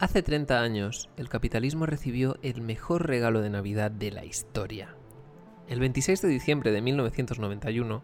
Hace 0.00 0.22
30 0.22 0.60
años, 0.60 1.08
el 1.16 1.28
capitalismo 1.28 1.84
recibió 1.84 2.36
el 2.42 2.60
mejor 2.60 3.08
regalo 3.08 3.40
de 3.40 3.50
Navidad 3.50 3.90
de 3.90 4.12
la 4.12 4.24
historia. 4.24 4.94
El 5.66 5.80
26 5.80 6.22
de 6.22 6.28
diciembre 6.28 6.70
de 6.70 6.80
1991, 6.80 8.02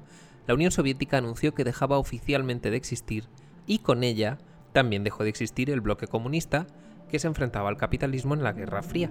la 0.48 0.54
Unión 0.54 0.72
Soviética 0.72 1.18
anunció 1.18 1.54
que 1.54 1.62
dejaba 1.62 1.98
oficialmente 1.98 2.72
de 2.72 2.76
existir 2.76 3.28
y 3.64 3.78
con 3.78 4.02
ella 4.02 4.38
también 4.72 5.04
dejó 5.04 5.22
de 5.22 5.28
existir 5.28 5.70
el 5.70 5.80
bloque 5.80 6.08
comunista 6.08 6.66
que 7.08 7.20
se 7.20 7.28
enfrentaba 7.28 7.68
al 7.68 7.76
capitalismo 7.76 8.34
en 8.34 8.42
la 8.42 8.54
Guerra 8.54 8.82
Fría. 8.82 9.08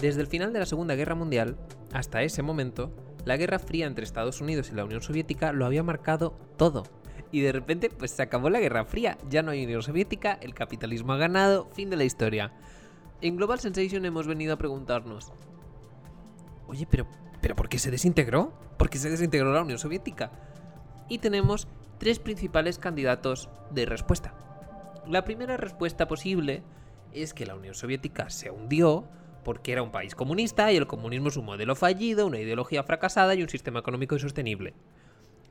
Desde 0.00 0.20
el 0.20 0.28
final 0.28 0.52
de 0.52 0.60
la 0.60 0.66
Segunda 0.66 0.94
Guerra 0.94 1.16
Mundial 1.16 1.56
hasta 1.92 2.22
ese 2.22 2.42
momento, 2.42 2.94
la 3.24 3.36
Guerra 3.36 3.58
Fría 3.58 3.88
entre 3.88 4.04
Estados 4.04 4.40
Unidos 4.40 4.70
y 4.70 4.76
la 4.76 4.84
Unión 4.84 5.02
Soviética 5.02 5.52
lo 5.52 5.66
había 5.66 5.82
marcado 5.82 6.38
todo. 6.56 6.84
Y 7.32 7.40
de 7.40 7.52
repente, 7.52 7.90
pues 7.90 8.12
se 8.12 8.22
acabó 8.22 8.50
la 8.50 8.60
Guerra 8.60 8.84
Fría, 8.84 9.18
ya 9.28 9.42
no 9.42 9.50
hay 9.50 9.64
Unión 9.64 9.82
Soviética, 9.82 10.38
el 10.40 10.54
capitalismo 10.54 11.12
ha 11.12 11.16
ganado, 11.16 11.68
fin 11.72 11.90
de 11.90 11.96
la 11.96 12.04
historia. 12.04 12.52
En 13.20 13.36
Global 13.36 13.60
Sensation 13.60 14.04
hemos 14.04 14.26
venido 14.26 14.54
a 14.54 14.58
preguntarnos, 14.58 15.32
oye, 16.66 16.86
pero, 16.90 17.06
pero 17.40 17.56
¿por 17.56 17.68
qué 17.68 17.78
se 17.78 17.90
desintegró? 17.90 18.52
¿Por 18.78 18.90
qué 18.90 18.98
se 18.98 19.10
desintegró 19.10 19.52
la 19.52 19.62
Unión 19.62 19.78
Soviética? 19.78 20.30
Y 21.08 21.18
tenemos 21.18 21.68
tres 21.98 22.18
principales 22.18 22.78
candidatos 22.78 23.48
de 23.70 23.86
respuesta. 23.86 24.34
La 25.06 25.24
primera 25.24 25.56
respuesta 25.56 26.08
posible 26.08 26.62
es 27.12 27.32
que 27.32 27.46
la 27.46 27.54
Unión 27.54 27.74
Soviética 27.74 28.28
se 28.28 28.50
hundió 28.50 29.08
porque 29.44 29.72
era 29.72 29.82
un 29.82 29.92
país 29.92 30.14
comunista 30.14 30.72
y 30.72 30.76
el 30.76 30.88
comunismo 30.88 31.28
es 31.28 31.36
un 31.36 31.44
modelo 31.44 31.76
fallido, 31.76 32.26
una 32.26 32.40
ideología 32.40 32.82
fracasada 32.82 33.34
y 33.34 33.42
un 33.42 33.48
sistema 33.48 33.78
económico 33.78 34.16
insostenible. 34.16 34.74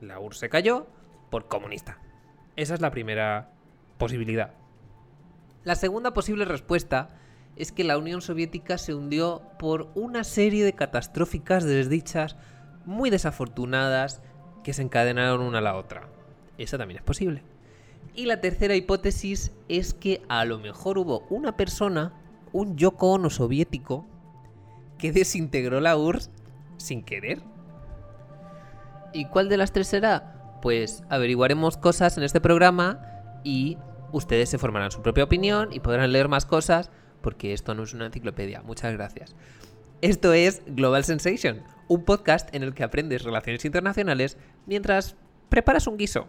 La 0.02 0.20
URSS 0.20 0.40
se 0.40 0.50
cayó 0.50 0.88
por 1.36 1.50
comunista. 1.50 1.98
Esa 2.56 2.76
es 2.76 2.80
la 2.80 2.92
primera 2.92 3.50
posibilidad. 3.98 4.54
La 5.66 5.76
segunda 5.76 6.14
posible 6.14 6.46
respuesta 6.46 7.10
es 7.58 7.74
que 7.74 7.84
la 7.84 7.98
Unión 7.98 8.22
Soviética 8.22 8.78
se 8.78 8.94
hundió 8.94 9.42
por 9.60 9.90
una 9.96 10.24
serie 10.24 10.64
de 10.64 10.72
catastróficas 10.72 11.66
desdichas 11.66 12.38
muy 12.86 13.10
desafortunadas 13.10 14.22
que 14.64 14.72
se 14.72 14.82
encadenaron 14.82 15.42
una 15.42 15.58
a 15.58 15.62
la 15.62 15.76
otra. 15.76 16.08
Esa 16.58 16.78
también 16.78 17.00
es 17.00 17.04
posible. 17.04 17.44
Y 18.14 18.28
la 18.28 18.40
tercera 18.40 18.78
hipótesis 18.78 19.52
es 19.68 19.94
que 19.94 20.22
a 20.30 20.46
lo 20.46 20.58
mejor 20.58 20.98
hubo 20.98 21.26
una 21.30 21.58
persona 21.58 22.14
un 22.54 22.78
Yoko 22.78 23.12
Ono 23.12 23.30
soviético 23.30 24.06
que 24.98 25.12
desintegró 25.12 25.82
la 25.82 25.98
URSS 25.98 26.32
sin 26.78 27.04
querer. 27.04 27.42
¿Y 29.12 29.26
cuál 29.26 29.50
de 29.50 29.58
las 29.58 29.74
tres 29.74 29.88
será? 29.88 30.35
Pues 30.66 31.04
averiguaremos 31.10 31.78
cosas 31.78 32.18
en 32.18 32.24
este 32.24 32.42
programa 32.42 33.00
y 33.44 33.78
ustedes 34.12 34.50
se 34.50 34.58
formarán 34.58 34.90
su 34.90 35.04
propia 35.04 35.24
opinión 35.24 35.70
y 35.72 35.80
podrán 35.80 36.12
leer 36.12 36.28
más 36.28 36.48
cosas 36.48 36.90
porque 37.22 37.54
esto 37.54 37.76
no 37.76 37.84
es 37.84 37.94
una 37.94 38.08
enciclopedia. 38.08 38.64
Muchas 38.64 38.92
gracias. 38.94 39.36
Esto 40.02 40.34
es 40.34 40.64
Global 40.66 41.04
Sensation, 41.04 41.62
un 41.88 42.04
podcast 42.04 42.50
en 42.56 42.64
el 42.64 42.74
que 42.74 42.84
aprendes 42.84 43.22
relaciones 43.22 43.64
internacionales 43.64 44.40
mientras 44.66 45.16
preparas 45.50 45.86
un 45.86 45.98
guiso. 45.98 46.28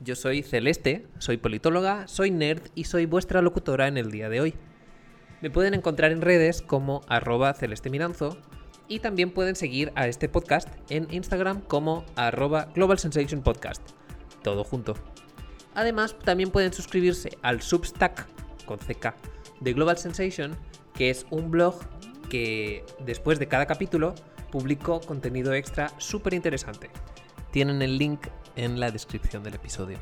Yo 0.00 0.16
soy 0.16 0.42
Celeste, 0.42 1.06
soy 1.18 1.36
politóloga, 1.36 2.08
soy 2.08 2.30
nerd 2.30 2.62
y 2.74 2.84
soy 2.84 3.04
vuestra 3.04 3.42
locutora 3.42 3.88
en 3.88 3.98
el 3.98 4.10
día 4.10 4.30
de 4.30 4.40
hoy. 4.40 4.54
Me 5.42 5.50
pueden 5.50 5.74
encontrar 5.74 6.12
en 6.12 6.22
redes 6.22 6.62
como 6.62 7.02
arroba 7.08 7.52
celestemiranzo 7.52 8.38
y 8.92 9.00
también 9.00 9.30
pueden 9.30 9.56
seguir 9.56 9.90
a 9.94 10.06
este 10.06 10.28
podcast 10.28 10.68
en 10.90 11.08
Instagram 11.10 11.62
como 11.62 12.04
arroba 12.14 12.68
Global 12.74 12.98
Sensation 12.98 13.40
Podcast. 13.40 13.80
Todo 14.42 14.64
junto. 14.64 14.94
Además, 15.74 16.14
también 16.22 16.50
pueden 16.50 16.74
suscribirse 16.74 17.38
al 17.40 17.62
Substack 17.62 18.26
con 18.66 18.78
CK 18.78 19.14
de 19.60 19.72
Global 19.72 19.96
Sensation, 19.96 20.58
que 20.92 21.08
es 21.08 21.24
un 21.30 21.50
blog 21.50 21.80
que 22.28 22.84
después 23.06 23.38
de 23.38 23.48
cada 23.48 23.64
capítulo 23.64 24.14
publico 24.50 25.00
contenido 25.00 25.54
extra 25.54 25.90
súper 25.96 26.34
interesante. 26.34 26.90
Tienen 27.50 27.80
el 27.80 27.96
link 27.96 28.26
en 28.56 28.78
la 28.78 28.90
descripción 28.90 29.42
del 29.42 29.54
episodio. 29.54 29.96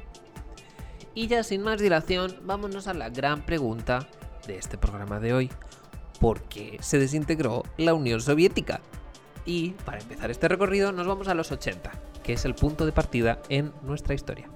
Y 1.14 1.28
ya 1.28 1.44
sin 1.44 1.62
más 1.62 1.80
dilación, 1.80 2.40
vámonos 2.42 2.88
a 2.88 2.94
la 2.94 3.08
gran 3.08 3.46
pregunta 3.46 4.08
de 4.48 4.56
este 4.56 4.78
programa 4.78 5.20
de 5.20 5.32
hoy. 5.32 5.50
¿Por 6.20 6.42
qué 6.42 6.76
se 6.80 6.98
desintegró 6.98 7.64
la 7.78 7.94
Unión 7.94 8.20
Soviética? 8.20 8.80
Y 9.46 9.70
para 9.70 9.98
empezar 9.98 10.30
este 10.30 10.48
recorrido 10.48 10.92
nos 10.92 11.06
vamos 11.06 11.28
a 11.28 11.34
los 11.34 11.50
80, 11.50 11.90
que 12.22 12.34
es 12.34 12.44
el 12.44 12.54
punto 12.54 12.84
de 12.84 12.92
partida 12.92 13.40
en 13.48 13.72
nuestra 13.82 14.14
historia. 14.14 14.50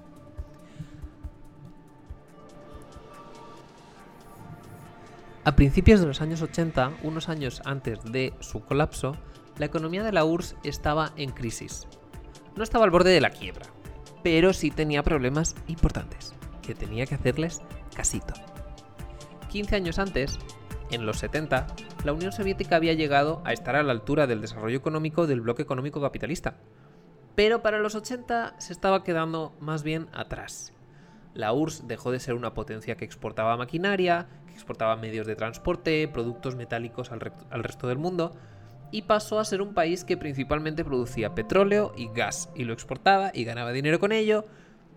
A 5.47 5.57
principios 5.57 6.01
de 6.01 6.07
los 6.07 6.21
años 6.21 6.43
80, 6.43 6.99
unos 7.03 7.29
años 7.29 7.63
antes 7.65 8.03
de 8.05 8.35
su 8.41 8.61
colapso, 8.61 9.17
la 9.59 9.67
economía 9.67 10.03
de 10.03 10.13
la 10.13 10.25
URSS 10.25 10.57
estaba 10.65 11.13
en 11.17 11.31
crisis. 11.31 11.87
No 12.57 12.63
estaba 12.63 12.85
al 12.85 12.91
borde 12.91 13.11
de 13.11 13.21
la 13.21 13.31
quiebra, 13.31 13.67
pero 14.23 14.53
sí 14.53 14.71
tenía 14.71 15.03
problemas 15.03 15.55
importantes, 15.67 16.35
que 16.63 16.75
tenía 16.75 17.07
que 17.07 17.15
hacerles 17.15 17.63
casito. 17.95 18.35
15 19.51 19.77
años 19.77 19.99
antes, 19.99 20.39
en 20.95 21.07
los 21.07 21.19
70, 21.19 21.67
la 22.05 22.13
Unión 22.13 22.33
Soviética 22.33 22.77
había 22.77 22.95
llegado 22.95 23.43
a 23.45 23.53
estar 23.53 23.77
a 23.77 23.83
la 23.83 23.93
altura 23.93 24.27
del 24.27 24.41
desarrollo 24.41 24.79
económico 24.79 25.27
del 25.27 25.41
bloque 25.41 25.63
económico 25.63 26.01
capitalista. 26.01 26.55
Pero 27.35 27.63
para 27.63 27.79
los 27.79 27.95
80 27.95 28.55
se 28.59 28.73
estaba 28.73 29.03
quedando 29.03 29.53
más 29.61 29.83
bien 29.83 30.07
atrás. 30.13 30.73
La 31.35 31.53
URSS 31.53 31.89
dejó 31.89 32.13
de 32.13 32.21
ser 32.21 32.35
una 32.35 32.55
potencia 32.55 32.97
que 32.97 33.05
exportaba 33.05 33.57
maquinaria, 33.57 34.29
que 34.47 34.55
exportaba 34.55 34.97
medios 34.97 35.27
de 35.27 35.35
transporte, 35.35 36.07
productos 36.07 36.55
metálicos 36.55 37.11
al, 37.11 37.33
al 37.51 37.65
resto 37.65 37.89
del 37.89 37.99
mundo, 37.99 38.37
y 38.93 39.03
pasó 39.03 39.41
a 39.41 39.45
ser 39.45 39.61
un 39.61 39.75
país 39.75 40.05
que 40.05 40.17
principalmente 40.17 40.85
producía 40.85 41.35
petróleo 41.35 41.93
y 41.97 42.09
gas, 42.15 42.51
y 42.55 42.63
lo 42.63 42.73
exportaba 42.73 43.33
y 43.35 43.43
ganaba 43.43 43.73
dinero 43.73 43.99
con 43.99 44.13
ello, 44.13 44.45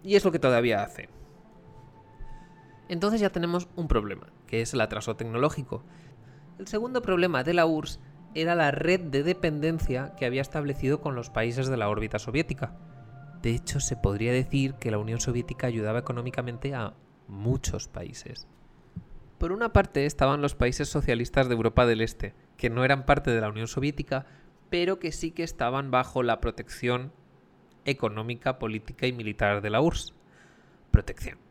y 0.03 0.15
es 0.15 0.23
lo 0.23 0.31
que 0.31 0.37
todavía 0.37 0.83
hace. 0.83 1.09
Entonces 2.89 3.19
ya 3.19 3.29
tenemos 3.29 3.67
un 3.75 3.87
problema, 3.87 4.27
que 4.47 4.61
es 4.61 4.73
el 4.73 4.81
atraso 4.81 5.15
tecnológico. 5.15 5.83
El 6.57 6.67
segundo 6.67 7.01
problema 7.01 7.43
de 7.43 7.53
la 7.53 7.65
URSS 7.65 7.99
era 8.33 8.55
la 8.55 8.71
red 8.71 9.01
de 9.01 9.23
dependencia 9.23 10.13
que 10.15 10.25
había 10.25 10.41
establecido 10.41 11.01
con 11.01 11.15
los 11.15 11.29
países 11.29 11.67
de 11.67 11.77
la 11.77 11.89
órbita 11.89 12.19
soviética. 12.19 12.75
De 13.41 13.51
hecho, 13.51 13.79
se 13.79 13.95
podría 13.95 14.31
decir 14.31 14.75
que 14.75 14.91
la 14.91 14.97
Unión 14.97 15.19
Soviética 15.19 15.67
ayudaba 15.67 15.99
económicamente 15.99 16.73
a 16.73 16.93
muchos 17.27 17.87
países. 17.87 18.47
Por 19.37 19.51
una 19.51 19.73
parte 19.73 20.05
estaban 20.05 20.41
los 20.41 20.55
países 20.55 20.89
socialistas 20.89 21.47
de 21.47 21.55
Europa 21.55 21.85
del 21.85 22.01
Este, 22.01 22.33
que 22.57 22.69
no 22.69 22.83
eran 22.83 23.05
parte 23.05 23.31
de 23.31 23.41
la 23.41 23.49
Unión 23.49 23.67
Soviética, 23.67 24.25
pero 24.69 24.97
que 24.97 25.11
sí 25.11 25.31
que 25.31 25.43
estaban 25.43 25.91
bajo 25.91 26.23
la 26.23 26.41
protección 26.41 27.11
económica, 27.85 28.57
política 28.57 29.05
y 29.05 29.13
militar 29.13 29.61
de 29.61 29.69
la 29.69 29.81
URSS. 29.81 30.15
Protección 30.91 31.46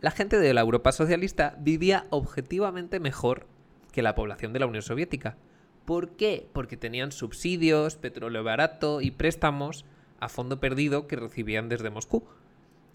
la 0.00 0.10
gente 0.10 0.38
de 0.38 0.54
la 0.54 0.60
Europa 0.60 0.92
socialista 0.92 1.56
vivía 1.58 2.06
objetivamente 2.10 3.00
mejor 3.00 3.46
que 3.92 4.02
la 4.02 4.14
población 4.14 4.52
de 4.52 4.60
la 4.60 4.66
Unión 4.66 4.82
Soviética. 4.82 5.36
¿Por 5.84 6.10
qué? 6.10 6.48
Porque 6.52 6.76
tenían 6.76 7.12
subsidios, 7.12 7.96
petróleo 7.96 8.44
barato 8.44 9.00
y 9.00 9.10
préstamos 9.10 9.84
a 10.20 10.28
fondo 10.28 10.60
perdido 10.60 11.06
que 11.06 11.16
recibían 11.16 11.68
desde 11.68 11.90
Moscú. 11.90 12.24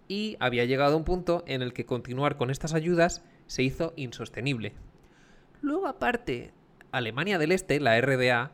Y 0.08 0.38
había 0.40 0.66
llegado 0.66 0.94
a 0.94 0.98
un 0.98 1.04
punto 1.04 1.44
en 1.48 1.62
el 1.62 1.74
que 1.74 1.86
continuar 1.86 2.38
con 2.38 2.52
estas 2.52 2.74
ayudas 2.74 3.24
se 3.48 3.64
hizo 3.64 3.94
insostenible. 3.96 4.74
Luego 5.62 5.88
aparte, 5.88 6.54
Alemania 6.92 7.38
del 7.38 7.52
Este, 7.52 7.80
la 7.80 8.00
RDA, 8.00 8.52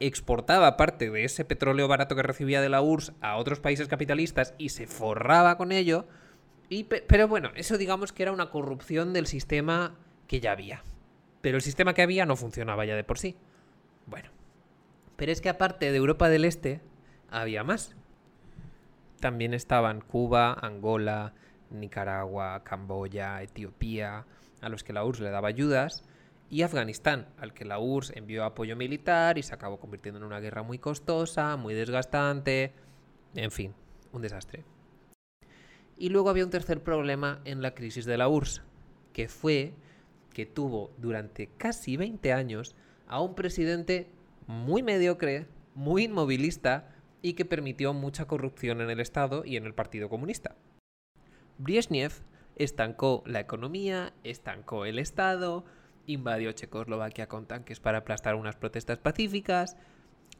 exportaba 0.00 0.76
parte 0.76 1.10
de 1.10 1.24
ese 1.24 1.44
petróleo 1.44 1.86
barato 1.88 2.16
que 2.16 2.22
recibía 2.22 2.60
de 2.60 2.68
la 2.68 2.82
URSS 2.82 3.12
a 3.20 3.36
otros 3.36 3.60
países 3.60 3.88
capitalistas 3.88 4.54
y 4.58 4.70
se 4.70 4.86
forraba 4.86 5.56
con 5.56 5.70
ello, 5.70 6.06
pero 7.06 7.28
bueno, 7.28 7.50
eso 7.54 7.78
digamos 7.78 8.12
que 8.12 8.22
era 8.22 8.32
una 8.32 8.50
corrupción 8.50 9.12
del 9.12 9.26
sistema 9.26 9.96
que 10.26 10.40
ya 10.40 10.52
había. 10.52 10.82
Pero 11.40 11.56
el 11.56 11.62
sistema 11.62 11.92
que 11.92 12.02
había 12.02 12.24
no 12.24 12.36
funcionaba 12.36 12.84
ya 12.84 12.96
de 12.96 13.04
por 13.04 13.18
sí. 13.18 13.36
Bueno. 14.06 14.30
Pero 15.16 15.32
es 15.32 15.40
que 15.40 15.48
aparte 15.48 15.90
de 15.90 15.96
Europa 15.96 16.28
del 16.28 16.44
Este, 16.44 16.80
había 17.30 17.64
más. 17.64 17.94
También 19.20 19.54
estaban 19.54 20.00
Cuba, 20.00 20.52
Angola, 20.54 21.34
Nicaragua, 21.70 22.64
Camboya, 22.64 23.42
Etiopía, 23.42 24.24
a 24.60 24.68
los 24.68 24.84
que 24.84 24.92
la 24.92 25.04
URSS 25.04 25.20
le 25.20 25.30
daba 25.30 25.48
ayudas, 25.48 26.04
y 26.50 26.62
Afganistán, 26.62 27.28
al 27.38 27.54
que 27.54 27.64
la 27.64 27.78
URSS 27.78 28.16
envió 28.16 28.44
apoyo 28.44 28.76
militar 28.76 29.38
y 29.38 29.42
se 29.42 29.54
acabó 29.54 29.78
convirtiendo 29.80 30.18
en 30.18 30.24
una 30.24 30.40
guerra 30.40 30.62
muy 30.62 30.78
costosa, 30.78 31.56
muy 31.56 31.74
desgastante, 31.74 32.72
en 33.34 33.50
fin, 33.50 33.74
un 34.12 34.22
desastre. 34.22 34.64
Y 36.02 36.08
luego 36.08 36.30
había 36.30 36.44
un 36.44 36.50
tercer 36.50 36.82
problema 36.82 37.40
en 37.44 37.62
la 37.62 37.76
crisis 37.76 38.06
de 38.06 38.16
la 38.16 38.26
URSS, 38.26 38.62
que 39.12 39.28
fue 39.28 39.72
que 40.32 40.46
tuvo 40.46 40.90
durante 40.98 41.46
casi 41.46 41.96
20 41.96 42.32
años 42.32 42.74
a 43.06 43.20
un 43.20 43.36
presidente 43.36 44.10
muy 44.48 44.82
mediocre, 44.82 45.46
muy 45.76 46.02
inmovilista 46.06 46.92
y 47.22 47.34
que 47.34 47.44
permitió 47.44 47.94
mucha 47.94 48.24
corrupción 48.24 48.80
en 48.80 48.90
el 48.90 48.98
Estado 48.98 49.44
y 49.44 49.56
en 49.56 49.64
el 49.64 49.74
Partido 49.74 50.08
Comunista. 50.08 50.56
Brezhnev 51.58 52.10
estancó 52.56 53.22
la 53.24 53.38
economía, 53.38 54.12
estancó 54.24 54.86
el 54.86 54.98
Estado, 54.98 55.64
invadió 56.08 56.50
Checoslovaquia 56.50 57.28
con 57.28 57.46
tanques 57.46 57.78
para 57.78 57.98
aplastar 57.98 58.34
unas 58.34 58.56
protestas 58.56 58.98
pacíficas. 58.98 59.76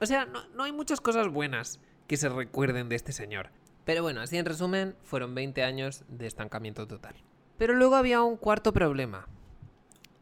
O 0.00 0.06
sea, 0.06 0.24
no, 0.24 0.44
no 0.56 0.64
hay 0.64 0.72
muchas 0.72 1.00
cosas 1.00 1.28
buenas 1.28 1.78
que 2.08 2.16
se 2.16 2.28
recuerden 2.28 2.88
de 2.88 2.96
este 2.96 3.12
señor. 3.12 3.50
Pero 3.84 4.02
bueno, 4.02 4.20
así 4.20 4.36
en 4.36 4.46
resumen, 4.46 4.96
fueron 5.02 5.34
20 5.34 5.62
años 5.62 6.04
de 6.08 6.26
estancamiento 6.26 6.86
total. 6.86 7.14
Pero 7.58 7.74
luego 7.74 7.96
había 7.96 8.22
un 8.22 8.36
cuarto 8.36 8.72
problema. 8.72 9.26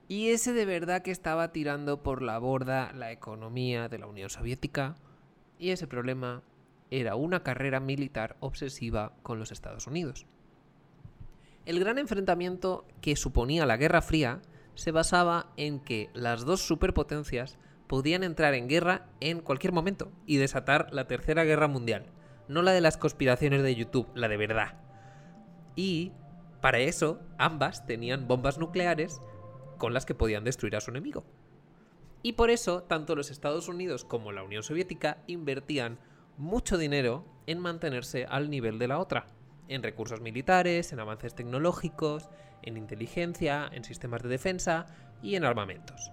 Y 0.08 0.30
ese 0.30 0.52
de 0.52 0.64
verdad 0.64 1.02
que 1.02 1.10
estaba 1.10 1.52
tirando 1.52 2.02
por 2.02 2.22
la 2.22 2.38
borda 2.38 2.92
la 2.92 3.12
economía 3.12 3.88
de 3.88 3.98
la 3.98 4.06
Unión 4.06 4.30
Soviética. 4.30 4.96
Y 5.58 5.70
ese 5.70 5.86
problema 5.86 6.42
era 6.90 7.14
una 7.14 7.42
carrera 7.42 7.80
militar 7.80 8.36
obsesiva 8.40 9.12
con 9.22 9.38
los 9.38 9.52
Estados 9.52 9.86
Unidos. 9.86 10.26
El 11.66 11.78
gran 11.78 11.98
enfrentamiento 11.98 12.84
que 13.00 13.14
suponía 13.14 13.66
la 13.66 13.76
Guerra 13.76 14.02
Fría 14.02 14.40
se 14.74 14.90
basaba 14.90 15.52
en 15.56 15.78
que 15.80 16.08
las 16.14 16.44
dos 16.44 16.62
superpotencias 16.62 17.58
podían 17.86 18.24
entrar 18.24 18.54
en 18.54 18.68
guerra 18.68 19.06
en 19.20 19.40
cualquier 19.40 19.72
momento 19.72 20.10
y 20.26 20.38
desatar 20.38 20.88
la 20.92 21.06
Tercera 21.06 21.44
Guerra 21.44 21.68
Mundial, 21.68 22.06
no 22.48 22.62
la 22.62 22.72
de 22.72 22.80
las 22.80 22.96
conspiraciones 22.96 23.62
de 23.62 23.74
YouTube, 23.74 24.08
la 24.14 24.28
de 24.28 24.36
verdad. 24.36 24.74
Y 25.76 26.12
para 26.60 26.78
eso 26.78 27.20
ambas 27.38 27.86
tenían 27.86 28.28
bombas 28.28 28.58
nucleares 28.58 29.20
con 29.78 29.94
las 29.94 30.06
que 30.06 30.14
podían 30.14 30.44
destruir 30.44 30.76
a 30.76 30.80
su 30.80 30.90
enemigo. 30.90 31.24
Y 32.22 32.32
por 32.32 32.50
eso 32.50 32.82
tanto 32.82 33.16
los 33.16 33.30
Estados 33.30 33.68
Unidos 33.68 34.04
como 34.04 34.32
la 34.32 34.42
Unión 34.42 34.62
Soviética 34.62 35.18
invertían 35.26 35.98
mucho 36.36 36.76
dinero 36.76 37.24
en 37.46 37.58
mantenerse 37.58 38.26
al 38.26 38.50
nivel 38.50 38.78
de 38.78 38.88
la 38.88 38.98
otra, 38.98 39.26
en 39.68 39.82
recursos 39.82 40.20
militares, 40.20 40.92
en 40.92 41.00
avances 41.00 41.34
tecnológicos, 41.34 42.28
en 42.62 42.76
inteligencia, 42.76 43.68
en 43.72 43.84
sistemas 43.84 44.22
de 44.22 44.28
defensa 44.28 44.86
y 45.22 45.36
en 45.36 45.44
armamentos. 45.44 46.12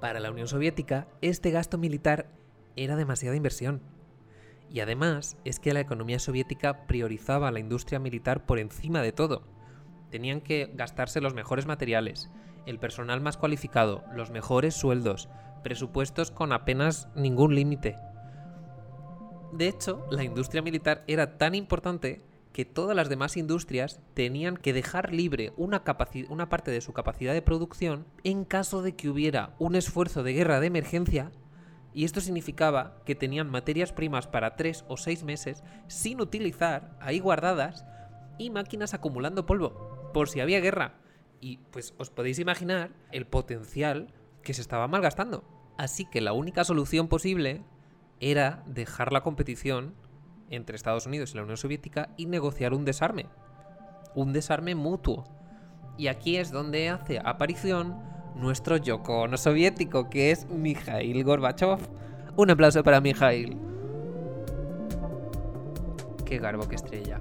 Para 0.00 0.20
la 0.20 0.30
Unión 0.30 0.46
Soviética, 0.46 1.08
este 1.22 1.50
gasto 1.50 1.78
militar 1.78 2.28
era 2.76 2.94
demasiada 2.94 3.36
inversión. 3.36 3.82
Y 4.70 4.80
además 4.80 5.36
es 5.44 5.58
que 5.58 5.72
la 5.72 5.80
economía 5.80 6.18
soviética 6.18 6.86
priorizaba 6.86 7.50
la 7.50 7.60
industria 7.60 7.98
militar 7.98 8.44
por 8.46 8.58
encima 8.58 9.02
de 9.02 9.12
todo. 9.12 9.42
Tenían 10.10 10.40
que 10.40 10.70
gastarse 10.74 11.20
los 11.20 11.34
mejores 11.34 11.66
materiales, 11.66 12.30
el 12.66 12.78
personal 12.78 13.20
más 13.20 13.36
cualificado, 13.36 14.04
los 14.14 14.30
mejores 14.30 14.74
sueldos, 14.74 15.28
presupuestos 15.62 16.30
con 16.30 16.52
apenas 16.52 17.08
ningún 17.14 17.54
límite. 17.54 17.96
De 19.52 19.68
hecho, 19.68 20.06
la 20.10 20.24
industria 20.24 20.62
militar 20.62 21.04
era 21.06 21.38
tan 21.38 21.54
importante 21.54 22.22
que 22.52 22.64
todas 22.64 22.96
las 22.96 23.08
demás 23.08 23.36
industrias 23.36 24.00
tenían 24.14 24.56
que 24.56 24.72
dejar 24.72 25.12
libre 25.12 25.52
una, 25.56 25.84
parte 25.84 26.70
de 26.70 26.80
su 26.80 26.92
capacidad 26.92 27.32
de 27.32 27.42
producción 27.42 28.04
en 28.24 28.44
caso 28.44 28.82
de 28.82 28.96
que 28.96 29.08
hubiera 29.08 29.54
un 29.58 29.76
esfuerzo 29.76 30.22
de 30.22 30.32
guerra 30.32 30.60
de 30.60 30.66
emergencia 30.66 31.30
y 31.98 32.04
esto 32.04 32.20
significaba 32.20 33.02
que 33.04 33.16
tenían 33.16 33.50
materias 33.50 33.92
primas 33.92 34.28
para 34.28 34.54
tres 34.54 34.84
o 34.86 34.96
seis 34.96 35.24
meses 35.24 35.64
sin 35.88 36.20
utilizar, 36.20 36.96
ahí 37.00 37.18
guardadas, 37.18 37.84
y 38.38 38.50
máquinas 38.50 38.94
acumulando 38.94 39.46
polvo, 39.46 40.08
por 40.14 40.28
si 40.28 40.38
había 40.38 40.60
guerra. 40.60 40.94
Y 41.40 41.56
pues 41.72 41.94
os 41.98 42.10
podéis 42.10 42.38
imaginar 42.38 42.92
el 43.10 43.26
potencial 43.26 44.14
que 44.44 44.54
se 44.54 44.60
estaba 44.60 44.86
malgastando. 44.86 45.42
Así 45.76 46.04
que 46.04 46.20
la 46.20 46.32
única 46.34 46.62
solución 46.62 47.08
posible 47.08 47.64
era 48.20 48.62
dejar 48.68 49.12
la 49.12 49.24
competición 49.24 49.96
entre 50.50 50.76
Estados 50.76 51.06
Unidos 51.06 51.32
y 51.32 51.38
la 51.38 51.42
Unión 51.42 51.56
Soviética 51.56 52.10
y 52.16 52.26
negociar 52.26 52.74
un 52.74 52.84
desarme. 52.84 53.26
Un 54.14 54.32
desarme 54.32 54.76
mutuo. 54.76 55.24
Y 55.96 56.06
aquí 56.06 56.36
es 56.36 56.52
donde 56.52 56.90
hace 56.90 57.18
aparición 57.18 58.00
nuestro 58.38 58.76
Yoko 58.76 59.28
no 59.28 59.36
soviético, 59.36 60.08
que 60.08 60.30
es 60.30 60.48
Mikhail 60.48 61.24
Gorbachev. 61.24 61.78
Un 62.36 62.50
aplauso 62.50 62.82
para 62.84 63.00
Mikhail. 63.00 63.56
Qué 66.24 66.38
garbo, 66.38 66.68
qué 66.68 66.76
estrella. 66.76 67.20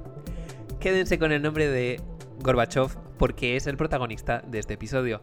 Quédense 0.79 1.17
con 1.17 1.31
el 1.31 1.41
nombre 1.41 1.67
de 1.67 1.99
Gorbachev 2.43 2.95
porque 3.17 3.55
es 3.55 3.67
el 3.67 3.77
protagonista 3.77 4.43
de 4.47 4.59
este 4.59 4.75
episodio. 4.75 5.21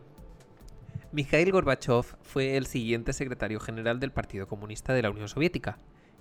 Mikhail 1.12 1.52
Gorbachev 1.52 2.02
fue 2.22 2.56
el 2.56 2.66
siguiente 2.66 3.12
secretario 3.12 3.60
general 3.60 4.00
del 4.00 4.10
Partido 4.10 4.48
Comunista 4.48 4.92
de 4.94 5.02
la 5.02 5.10
Unión 5.10 5.28
Soviética, 5.28 5.78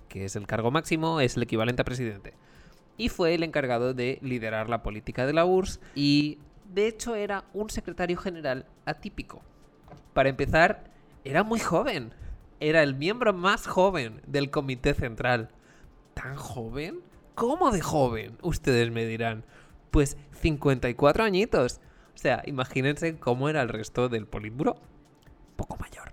que 0.08 0.24
es 0.24 0.36
el 0.36 0.46
cargo 0.46 0.70
máximo, 0.70 1.20
es 1.20 1.36
el 1.36 1.42
equivalente 1.42 1.82
a 1.82 1.84
presidente. 1.84 2.34
Y 2.96 3.08
fue 3.08 3.34
el 3.34 3.42
encargado 3.42 3.92
de 3.92 4.18
liderar 4.22 4.68
la 4.68 4.84
política 4.84 5.26
de 5.26 5.32
la 5.32 5.44
URSS 5.44 5.80
y 5.96 6.38
de 6.72 6.86
hecho 6.86 7.16
era 7.16 7.44
un 7.52 7.70
secretario 7.70 8.16
general 8.16 8.66
atípico. 8.84 9.42
Para 10.14 10.28
empezar, 10.28 10.84
era 11.24 11.42
muy 11.42 11.58
joven. 11.58 12.14
Era 12.60 12.82
el 12.82 12.94
miembro 12.94 13.34
más 13.34 13.66
joven 13.66 14.22
del 14.26 14.50
Comité 14.50 14.94
Central. 14.94 15.50
¿Tan 16.14 16.36
joven? 16.36 17.00
¿Cómo 17.34 17.72
de 17.72 17.80
joven? 17.80 18.38
Ustedes 18.40 18.90
me 18.92 19.04
dirán. 19.04 19.44
Pues 19.90 20.16
54 20.40 21.24
añitos. 21.24 21.80
O 22.14 22.18
sea, 22.18 22.42
imagínense 22.46 23.18
cómo 23.18 23.48
era 23.48 23.60
el 23.60 23.68
resto 23.68 24.08
del 24.08 24.26
Politburo. 24.26 24.76
Poco 25.56 25.76
mayor. 25.78 26.12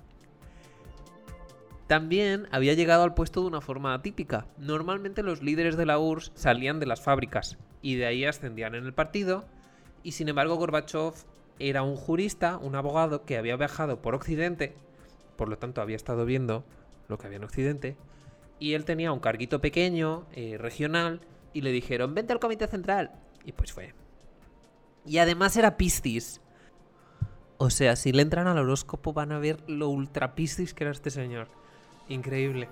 También 1.85 2.47
había 2.51 2.73
llegado 2.73 3.03
al 3.03 3.13
puesto 3.13 3.41
de 3.41 3.47
una 3.47 3.61
forma 3.61 3.93
atípica. 3.93 4.47
Normalmente 4.57 5.21
los 5.21 5.43
líderes 5.43 5.77
de 5.77 5.85
la 5.85 5.99
URSS 5.99 6.31
salían 6.35 6.79
de 6.79 6.85
las 6.87 7.01
fábricas 7.01 7.57
y 7.81 7.95
de 7.95 8.07
ahí 8.07 8.25
ascendían 8.25 8.73
en 8.73 8.85
el 8.85 8.93
partido. 8.93 9.45
Y 10.01 10.13
sin 10.13 10.29
embargo 10.29 10.55
Gorbachev 10.55 11.13
era 11.59 11.83
un 11.83 11.95
jurista, 11.95 12.57
un 12.57 12.75
abogado 12.75 13.23
que 13.23 13.37
había 13.37 13.55
viajado 13.55 14.01
por 14.01 14.15
Occidente, 14.15 14.73
por 15.35 15.49
lo 15.49 15.57
tanto 15.57 15.81
había 15.81 15.95
estado 15.95 16.25
viendo 16.25 16.63
lo 17.07 17.17
que 17.17 17.27
había 17.27 17.37
en 17.37 17.43
Occidente, 17.43 17.97
y 18.59 18.73
él 18.73 18.85
tenía 18.85 19.11
un 19.11 19.19
carguito 19.19 19.59
pequeño, 19.59 20.25
eh, 20.33 20.57
regional, 20.57 21.21
y 21.53 21.61
le 21.61 21.71
dijeron, 21.71 22.13
vente 22.13 22.33
al 22.33 22.39
comité 22.39 22.67
central. 22.67 23.11
Y 23.43 23.51
pues 23.51 23.73
fue. 23.73 23.93
Y 25.05 25.17
además 25.17 25.57
era 25.57 25.77
Piscis. 25.77 26.41
O 27.57 27.69
sea, 27.69 27.95
si 27.95 28.11
le 28.11 28.21
entran 28.21 28.47
al 28.47 28.57
horóscopo 28.57 29.13
van 29.13 29.31
a 29.31 29.39
ver 29.39 29.57
lo 29.67 29.89
ultra 29.89 30.35
Piscis 30.35 30.73
que 30.73 30.83
era 30.83 30.91
este 30.91 31.09
señor. 31.09 31.47
Increíble. 32.07 32.67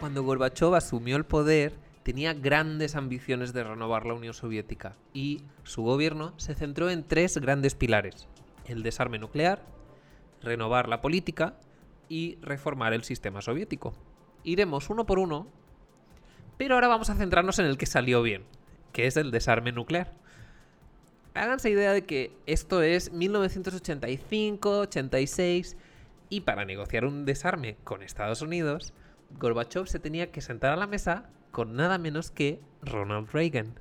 Cuando 0.00 0.22
Gorbachev 0.22 0.74
asumió 0.74 1.16
el 1.16 1.24
poder, 1.24 1.74
tenía 2.04 2.34
grandes 2.34 2.94
ambiciones 2.96 3.52
de 3.52 3.64
renovar 3.64 4.06
la 4.06 4.14
Unión 4.14 4.34
Soviética 4.34 4.94
y 5.14 5.42
su 5.64 5.82
gobierno 5.82 6.34
se 6.36 6.54
centró 6.54 6.90
en 6.90 7.02
tres 7.02 7.38
grandes 7.38 7.74
pilares. 7.74 8.28
El 8.66 8.82
desarme 8.82 9.18
nuclear, 9.18 9.62
renovar 10.42 10.88
la 10.88 11.00
política 11.00 11.56
y 12.08 12.36
reformar 12.42 12.92
el 12.92 13.04
sistema 13.04 13.40
soviético. 13.40 13.94
Iremos 14.44 14.90
uno 14.90 15.06
por 15.06 15.18
uno, 15.18 15.48
pero 16.58 16.74
ahora 16.74 16.88
vamos 16.88 17.08
a 17.08 17.14
centrarnos 17.14 17.58
en 17.58 17.66
el 17.66 17.78
que 17.78 17.86
salió 17.86 18.22
bien, 18.22 18.44
que 18.92 19.06
es 19.06 19.16
el 19.16 19.30
desarme 19.30 19.72
nuclear. 19.72 20.12
Háganse 21.32 21.70
idea 21.70 21.92
de 21.92 22.04
que 22.04 22.36
esto 22.44 22.82
es 22.82 23.12
1985, 23.12 24.80
86 24.80 25.76
y 26.28 26.42
para 26.42 26.66
negociar 26.66 27.06
un 27.06 27.24
desarme 27.24 27.76
con 27.82 28.02
Estados 28.02 28.42
Unidos, 28.42 28.92
Gorbachev 29.38 29.86
se 29.86 29.98
tenía 29.98 30.30
que 30.30 30.42
sentar 30.42 30.72
a 30.72 30.76
la 30.76 30.86
mesa 30.86 31.30
con 31.54 31.76
nada 31.76 31.98
menos 31.98 32.32
que 32.32 32.60
Ronald 32.82 33.30
Reagan, 33.30 33.78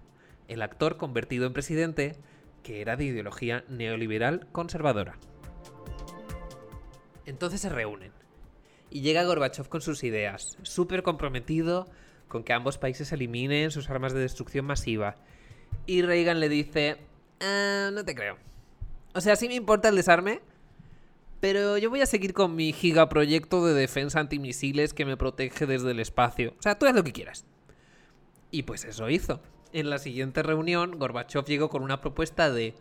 el 0.48 0.62
actor 0.62 0.98
convertido 0.98 1.48
en 1.48 1.54
presidente 1.54 2.16
que 2.62 2.82
era 2.82 2.96
de 2.96 3.06
ideología 3.06 3.66
neoliberal 3.68 4.48
conservadora. 4.52 5.18
Entonces 7.26 7.62
se 7.62 7.70
reúnen 7.70 8.12
y 8.92 9.02
llega 9.02 9.24
Gorbachev 9.24 9.70
con 9.70 9.82
sus 9.82 10.04
ideas, 10.04 10.56
súper 10.62 11.02
comprometido 11.02 11.88
con 12.28 12.44
que 12.44 12.54
ambos 12.54 12.78
países 12.78 13.12
eliminen 13.12 13.72
sus 13.72 13.90
armas 13.90 14.14
de 14.14 14.20
destrucción 14.20 14.66
masiva. 14.66 15.16
Y 15.88 16.04
Reagan 16.04 16.40
le 16.40 16.50
dice, 16.50 16.98
ah, 17.40 17.90
no 17.92 18.06
te 18.06 18.14
creo. 18.14 18.38
O 19.16 19.22
sea, 19.22 19.36
sí 19.36 19.48
me 19.48 19.56
importa 19.56 19.90
el 19.90 19.96
desarme, 19.96 20.42
pero 21.40 21.80
yo 21.80 21.90
voy 21.90 22.02
a 22.02 22.06
seguir 22.06 22.34
con 22.34 22.56
mi 22.56 22.72
gigaproyecto 22.72 23.66
de 23.66 23.74
defensa 23.74 24.20
antimisiles 24.20 24.94
que 24.94 25.06
me 25.06 25.18
protege 25.18 25.66
desde 25.66 25.90
el 25.90 26.00
espacio. 26.00 26.54
O 26.60 26.62
sea, 26.62 26.78
tú 26.78 26.86
haz 26.86 26.94
lo 26.94 27.04
que 27.04 27.14
quieras. 27.14 27.48
Y 28.54 28.64
pues 28.64 28.86
eso 28.86 29.10
hizo. 29.10 29.42
En 29.72 29.90
la 29.90 29.98
siguiente 29.98 30.44
reunión, 30.44 31.00
Gorbachev 31.00 31.44
llegó 31.46 31.70
con 31.70 31.82
una 31.82 32.02
propuesta 32.02 32.52
de, 32.52 32.76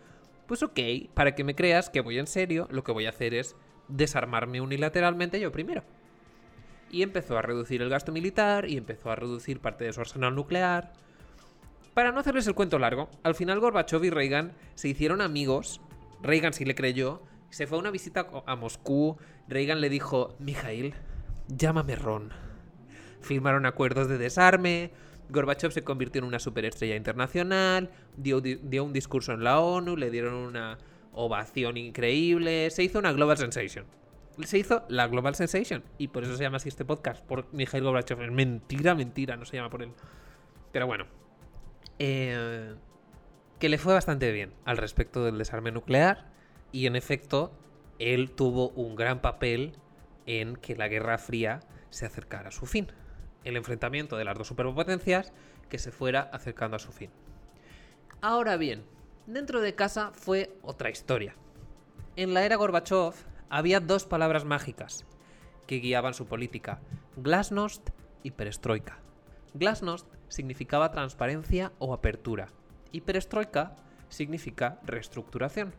pues 0.46 0.62
ok, 0.62 0.78
para 1.14 1.34
que 1.34 1.44
me 1.44 1.54
creas 1.54 1.88
que 1.88 2.02
voy 2.02 2.18
en 2.18 2.26
serio, 2.26 2.68
lo 2.70 2.84
que 2.84 2.92
voy 2.92 3.06
a 3.06 3.08
hacer 3.08 3.32
es 3.32 3.56
desarmarme 3.88 4.60
unilateralmente 4.60 5.40
yo 5.40 5.50
primero. 5.50 5.82
Y 6.90 7.02
empezó 7.02 7.38
a 7.38 7.42
reducir 7.42 7.80
el 7.80 7.88
gasto 7.88 8.12
militar 8.12 8.68
y 8.68 8.76
empezó 8.76 9.10
a 9.10 9.16
reducir 9.16 9.60
parte 9.60 9.86
de 9.86 9.94
su 9.94 10.02
arsenal 10.02 10.34
nuclear. 10.34 10.92
Para 11.94 12.12
no 12.12 12.20
hacerles 12.20 12.46
el 12.46 12.54
cuento 12.54 12.78
largo, 12.78 13.08
al 13.22 13.34
final 13.34 13.58
Gorbachev 13.58 14.04
y 14.04 14.10
Reagan 14.10 14.52
se 14.74 14.88
hicieron 14.88 15.22
amigos. 15.22 15.80
Reagan 16.22 16.52
sí 16.52 16.66
le 16.66 16.74
creyó. 16.74 17.22
Se 17.48 17.66
fue 17.66 17.78
a 17.78 17.80
una 17.80 17.90
visita 17.90 18.26
a 18.44 18.56
Moscú. 18.56 19.16
Reagan 19.48 19.80
le 19.80 19.88
dijo, 19.88 20.36
Mijail, 20.38 20.92
llámame 21.48 21.96
Ron. 21.96 22.30
Firmaron 23.22 23.64
acuerdos 23.64 24.08
de 24.08 24.18
desarme, 24.18 24.90
Gorbachev 25.28 25.72
se 25.72 25.82
convirtió 25.82 26.20
en 26.20 26.26
una 26.26 26.38
superestrella 26.38 26.96
internacional, 26.96 27.90
dio, 28.16 28.38
un 28.84 28.92
discurso 28.92 29.32
en 29.32 29.44
la 29.44 29.60
ONU, 29.60 29.96
le 29.96 30.10
dieron 30.10 30.34
una 30.34 30.78
ovación 31.12 31.76
increíble, 31.76 32.70
se 32.70 32.82
hizo 32.82 32.98
una 32.98 33.12
global 33.12 33.38
sensation. 33.38 33.86
Se 34.44 34.58
hizo 34.58 34.84
la 34.88 35.08
global 35.08 35.34
sensation 35.34 35.82
y 35.98 36.08
por 36.08 36.24
eso 36.24 36.36
se 36.36 36.42
llama 36.42 36.56
así 36.56 36.68
este 36.68 36.84
podcast, 36.84 37.24
por 37.24 37.52
Mikhail 37.52 37.84
Gorbachev. 37.84 38.18
Mentira, 38.30 38.94
mentira, 38.94 39.36
no 39.36 39.44
se 39.44 39.56
llama 39.56 39.70
por 39.70 39.82
él. 39.82 39.90
Pero 40.72 40.86
bueno, 40.86 41.06
eh, 41.98 42.74
que 43.58 43.68
le 43.68 43.78
fue 43.78 43.92
bastante 43.92 44.32
bien 44.32 44.52
al 44.64 44.76
respecto 44.76 45.24
del 45.24 45.38
desarme 45.38 45.70
nuclear 45.70 46.32
y 46.72 46.86
en 46.86 46.96
efecto 46.96 47.52
él 47.98 48.32
tuvo 48.32 48.70
un 48.70 48.96
gran 48.96 49.20
papel 49.20 49.76
en 50.26 50.56
que 50.56 50.74
la 50.74 50.88
Guerra 50.88 51.18
Fría 51.18 51.60
se 51.90 52.06
acercara 52.06 52.48
a 52.48 52.52
su 52.52 52.66
fin. 52.66 52.88
El 53.44 53.56
enfrentamiento 53.56 54.16
de 54.16 54.24
las 54.24 54.36
dos 54.36 54.48
superpotencias 54.48 55.32
que 55.68 55.78
se 55.78 55.92
fuera 55.92 56.22
acercando 56.32 56.76
a 56.76 56.80
su 56.80 56.92
fin. 56.92 57.10
Ahora 58.20 58.56
bien, 58.56 58.84
dentro 59.26 59.60
de 59.60 59.74
casa 59.74 60.12
fue 60.14 60.56
otra 60.62 60.90
historia. 60.90 61.34
En 62.16 62.34
la 62.34 62.44
era 62.44 62.56
Gorbachev 62.56 63.14
había 63.48 63.80
dos 63.80 64.04
palabras 64.04 64.44
mágicas 64.44 65.04
que 65.66 65.80
guiaban 65.80 66.14
su 66.14 66.26
política, 66.26 66.80
glasnost 67.16 67.90
y 68.22 68.32
perestroika. 68.32 68.98
Glasnost 69.54 70.06
significaba 70.28 70.92
transparencia 70.92 71.72
o 71.78 71.92
apertura 71.92 72.48
y 72.90 73.00
perestroika 73.00 73.76
significa 74.08 74.78
reestructuración. 74.84 75.74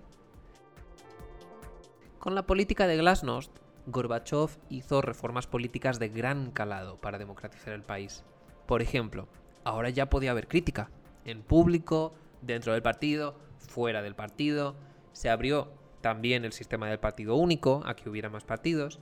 Con 2.20 2.36
la 2.36 2.46
política 2.46 2.88
de 2.88 2.98
Glasnost, 2.98 3.52
Gorbachev 3.86 4.50
hizo 4.70 5.02
reformas 5.02 5.48
políticas 5.48 6.00
de 6.00 6.10
gran 6.10 6.52
calado 6.52 6.98
para 7.02 7.18
democratizar 7.18 7.74
el 7.74 7.84
país. 7.84 8.24
Por 8.66 8.82
ejemplo, 8.82 9.28
ahora 9.64 9.90
ya 9.90 10.10
podía 10.10 10.32
haber 10.32 10.48
crítica, 10.48 10.90
en 11.26 11.42
público, 11.42 12.14
dentro 12.42 12.74
del 12.74 12.82
partido, 12.82 13.36
fuera 13.58 14.02
del 14.02 14.16
partido, 14.16 14.76
se 15.12 15.30
abrió 15.30 15.72
también 16.02 16.46
el 16.46 16.54
sistema 16.54 16.88
del 16.88 17.00
partido 17.00 17.36
único, 17.36 17.82
a 17.86 17.96
que 17.96 18.10
hubiera 18.10 18.30
más 18.30 18.44
partidos, 18.44 19.00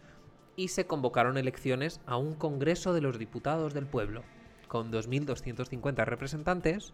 y 0.56 0.70
se 0.70 0.86
convocaron 0.86 1.38
elecciones 1.38 2.00
a 2.06 2.18
un 2.18 2.36
Congreso 2.36 2.94
de 2.94 3.02
los 3.02 3.18
Diputados 3.18 3.74
del 3.74 3.86
Pueblo, 3.86 4.24
con 4.68 4.92
2.250 4.92 6.06
representantes, 6.06 6.94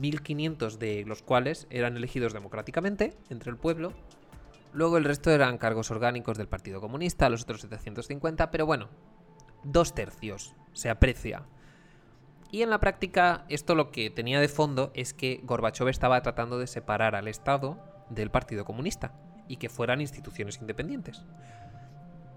1.500 0.00 0.78
de 0.78 1.04
los 1.06 1.22
cuales 1.22 1.66
eran 1.70 1.96
elegidos 1.96 2.32
democráticamente 2.32 3.16
entre 3.30 3.50
el 3.50 3.56
pueblo 3.56 3.92
Luego 4.72 4.98
el 4.98 5.04
resto 5.04 5.30
eran 5.30 5.58
cargos 5.58 5.90
orgánicos 5.90 6.36
del 6.36 6.48
Partido 6.48 6.80
Comunista, 6.80 7.30
los 7.30 7.42
otros 7.42 7.62
750, 7.62 8.50
pero 8.50 8.66
bueno, 8.66 8.88
dos 9.64 9.94
tercios, 9.94 10.54
se 10.72 10.90
aprecia. 10.90 11.44
Y 12.50 12.62
en 12.62 12.70
la 12.70 12.80
práctica 12.80 13.44
esto 13.48 13.74
lo 13.74 13.90
que 13.90 14.10
tenía 14.10 14.40
de 14.40 14.48
fondo 14.48 14.90
es 14.94 15.14
que 15.14 15.40
Gorbachev 15.42 15.88
estaba 15.88 16.22
tratando 16.22 16.58
de 16.58 16.66
separar 16.66 17.14
al 17.14 17.28
Estado 17.28 17.78
del 18.10 18.30
Partido 18.30 18.64
Comunista 18.64 19.14
y 19.48 19.56
que 19.56 19.68
fueran 19.68 20.00
instituciones 20.00 20.58
independientes. 20.60 21.24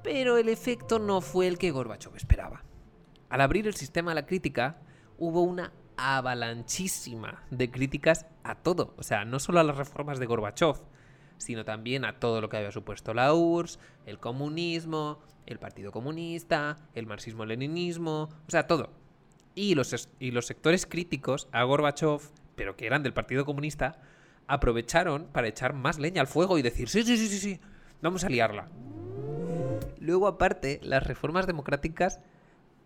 Pero 0.04 0.38
el 0.38 0.50
efecto 0.50 1.00
no 1.00 1.22
fue 1.22 1.48
el 1.48 1.58
que 1.58 1.72
Gorbachev 1.72 2.16
esperaba. 2.16 2.64
Al 3.30 3.42
abrir 3.42 3.68
el 3.68 3.76
sistema 3.76 4.12
a 4.12 4.16
la 4.16 4.26
crítica, 4.26 4.78
hubo 5.18 5.44
una 5.44 5.74
avalanchísima 5.98 7.44
de 7.52 7.70
críticas 7.70 8.26
a 8.44 8.56
todo, 8.56 8.94
o 8.98 9.04
sea, 9.04 9.26
no 9.26 9.40
solo 9.40 9.60
a 9.60 9.64
las 9.64 9.78
reformas 9.78 10.18
de 10.18 10.26
Gorbachev, 10.26 10.78
sino 11.40 11.66
también 11.66 12.06
a 12.06 12.20
todo 12.20 12.42
lo 12.42 12.50
que 12.50 12.58
había 12.58 12.72
supuesto 12.72 13.16
la 13.16 13.34
URSS, 13.34 13.80
el 14.06 14.20
comunismo, 14.20 15.20
el 15.48 15.58
Partido 15.58 15.92
Comunista, 15.92 16.78
el 16.94 17.08
marxismo-leninismo, 17.08 18.30
o 18.48 18.52
sea, 18.52 18.68
todo. 18.68 18.92
Y 19.56 19.74
los, 19.74 20.10
y 20.20 20.30
los 20.30 20.46
sectores 20.46 20.86
críticos 20.86 21.48
a 21.52 21.64
Gorbachev, 21.64 22.22
pero 22.56 22.76
que 22.76 22.86
eran 22.86 23.02
del 23.02 23.14
Partido 23.14 23.46
Comunista, 23.46 24.00
aprovecharon 24.48 25.26
para 25.32 25.48
echar 25.48 25.74
más 25.74 25.98
leña 25.98 26.22
al 26.22 26.28
fuego 26.28 26.58
y 26.60 26.62
decir, 26.62 26.88
sí, 26.88 27.04
sí, 27.04 27.18
sí, 27.18 27.28
sí, 27.28 27.40
sí, 27.40 27.60
vamos 28.02 28.24
a 28.24 28.30
liarla. 28.30 28.68
Luego, 30.00 30.28
aparte, 30.28 30.80
las 30.84 31.06
reformas 31.06 31.48
democráticas 31.48 32.22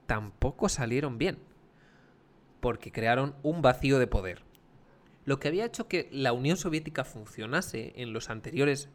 tampoco 0.05 0.69
salieron 0.69 1.17
bien, 1.17 1.39
porque 2.60 2.91
crearon 2.91 3.36
un 3.43 3.62
vacío 3.62 4.00
de 4.00 4.07
poder. 4.07 4.43
Lo 5.25 5.39
que 5.39 5.47
había 5.47 5.65
hecho 5.65 5.87
que 5.87 6.09
la 6.11 6.33
Unión 6.33 6.57
Soviética 6.57 7.05
funcionase 7.05 7.93
en 7.95 8.11
los 8.11 8.29
anteriores 8.29 8.89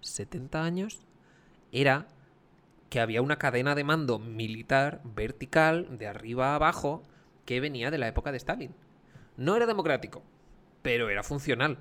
70 0.00 0.62
años 0.62 1.06
era 1.72 2.06
que 2.90 3.00
había 3.00 3.22
una 3.22 3.38
cadena 3.38 3.74
de 3.74 3.82
mando 3.82 4.20
militar 4.20 5.00
vertical 5.04 5.98
de 5.98 6.06
arriba 6.06 6.52
a 6.52 6.54
abajo 6.54 7.02
que 7.44 7.60
venía 7.60 7.90
de 7.90 7.98
la 7.98 8.06
época 8.06 8.30
de 8.30 8.36
Stalin. 8.36 8.74
No 9.36 9.56
era 9.56 9.66
democrático, 9.66 10.22
pero 10.82 11.10
era 11.10 11.24
funcional. 11.24 11.78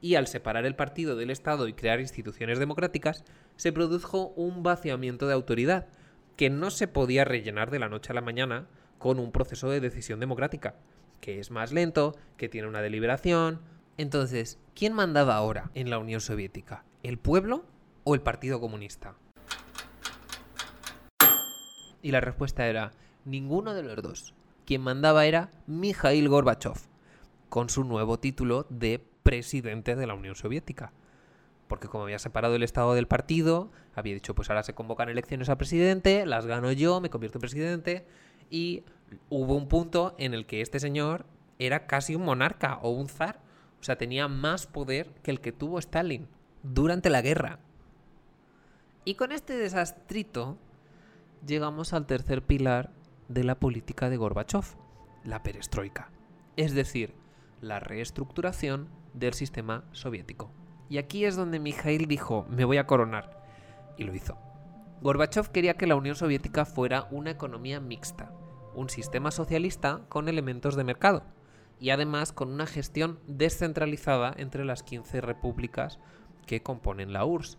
Y 0.00 0.14
al 0.14 0.28
separar 0.28 0.64
el 0.64 0.76
partido 0.76 1.16
del 1.16 1.30
Estado 1.30 1.66
y 1.66 1.72
crear 1.72 2.00
instituciones 2.00 2.60
democráticas, 2.60 3.24
se 3.56 3.72
produjo 3.72 4.28
un 4.36 4.62
vaciamiento 4.62 5.26
de 5.26 5.34
autoridad 5.34 5.88
que 6.36 6.48
no 6.48 6.70
se 6.70 6.86
podía 6.86 7.24
rellenar 7.24 7.72
de 7.72 7.80
la 7.80 7.88
noche 7.88 8.12
a 8.12 8.14
la 8.14 8.20
mañana 8.20 8.68
con 8.98 9.18
un 9.18 9.32
proceso 9.32 9.68
de 9.68 9.80
decisión 9.80 10.20
democrática 10.20 10.76
que 11.20 11.38
es 11.38 11.50
más 11.50 11.72
lento, 11.72 12.16
que 12.36 12.48
tiene 12.48 12.68
una 12.68 12.82
deliberación. 12.82 13.60
Entonces, 13.96 14.58
¿quién 14.74 14.92
mandaba 14.92 15.36
ahora 15.36 15.70
en 15.74 15.90
la 15.90 15.98
Unión 15.98 16.20
Soviética? 16.20 16.84
¿El 17.02 17.18
pueblo 17.18 17.64
o 18.04 18.14
el 18.14 18.22
Partido 18.22 18.60
Comunista? 18.60 19.14
Y 22.02 22.12
la 22.12 22.20
respuesta 22.20 22.66
era 22.66 22.92
ninguno 23.24 23.74
de 23.74 23.82
los 23.82 24.02
dos. 24.02 24.34
Quien 24.64 24.80
mandaba 24.80 25.26
era 25.26 25.50
Mikhail 25.66 26.28
Gorbachev, 26.28 26.76
con 27.48 27.68
su 27.68 27.84
nuevo 27.84 28.18
título 28.18 28.66
de 28.70 29.04
presidente 29.22 29.96
de 29.96 30.06
la 30.06 30.14
Unión 30.14 30.34
Soviética. 30.34 30.92
Porque 31.68 31.88
como 31.88 32.04
había 32.04 32.18
separado 32.18 32.56
el 32.56 32.62
Estado 32.62 32.94
del 32.94 33.06
partido, 33.06 33.70
había 33.94 34.14
dicho, 34.14 34.34
pues 34.34 34.48
ahora 34.50 34.62
se 34.62 34.74
convocan 34.74 35.08
elecciones 35.08 35.48
a 35.48 35.58
presidente, 35.58 36.24
las 36.26 36.46
gano 36.46 36.72
yo, 36.72 37.00
me 37.00 37.10
convierto 37.10 37.38
en 37.38 37.42
presidente, 37.42 38.06
y 38.50 38.84
hubo 39.28 39.56
un 39.56 39.68
punto 39.68 40.14
en 40.18 40.34
el 40.34 40.46
que 40.46 40.60
este 40.60 40.80
señor 40.80 41.26
era 41.58 41.86
casi 41.86 42.14
un 42.14 42.24
monarca 42.24 42.78
o 42.82 42.90
un 42.90 43.08
zar. 43.08 43.40
O 43.80 43.82
sea, 43.82 43.96
tenía 43.96 44.28
más 44.28 44.66
poder 44.66 45.10
que 45.22 45.30
el 45.30 45.40
que 45.40 45.52
tuvo 45.52 45.78
Stalin 45.78 46.28
durante 46.62 47.10
la 47.10 47.22
guerra. 47.22 47.60
Y 49.04 49.14
con 49.14 49.32
este 49.32 49.56
desastrito 49.56 50.58
llegamos 51.46 51.92
al 51.92 52.06
tercer 52.06 52.42
pilar 52.42 52.92
de 53.28 53.44
la 53.44 53.58
política 53.58 54.10
de 54.10 54.16
Gorbachev, 54.16 54.64
la 55.24 55.42
perestroika. 55.42 56.10
Es 56.56 56.74
decir, 56.74 57.14
la 57.60 57.80
reestructuración 57.80 58.88
del 59.14 59.34
sistema 59.34 59.84
soviético. 59.92 60.50
Y 60.88 60.98
aquí 60.98 61.24
es 61.24 61.36
donde 61.36 61.60
Mikhail 61.60 62.06
dijo, 62.06 62.46
me 62.50 62.64
voy 62.64 62.78
a 62.78 62.86
coronar. 62.86 63.42
Y 63.96 64.04
lo 64.04 64.14
hizo. 64.14 64.36
Gorbachev 65.02 65.50
quería 65.50 65.74
que 65.74 65.86
la 65.86 65.96
Unión 65.96 66.14
Soviética 66.14 66.64
fuera 66.64 67.06
una 67.10 67.30
economía 67.30 67.80
mixta, 67.80 68.32
un 68.74 68.88
sistema 68.88 69.30
socialista 69.30 70.02
con 70.08 70.28
elementos 70.28 70.76
de 70.76 70.84
mercado 70.84 71.22
y 71.80 71.90
además 71.90 72.32
con 72.32 72.52
una 72.52 72.66
gestión 72.66 73.18
descentralizada 73.26 74.34
entre 74.36 74.64
las 74.64 74.82
15 74.82 75.20
repúblicas 75.20 75.98
que 76.46 76.62
componen 76.62 77.12
la 77.12 77.24
URSS. 77.24 77.58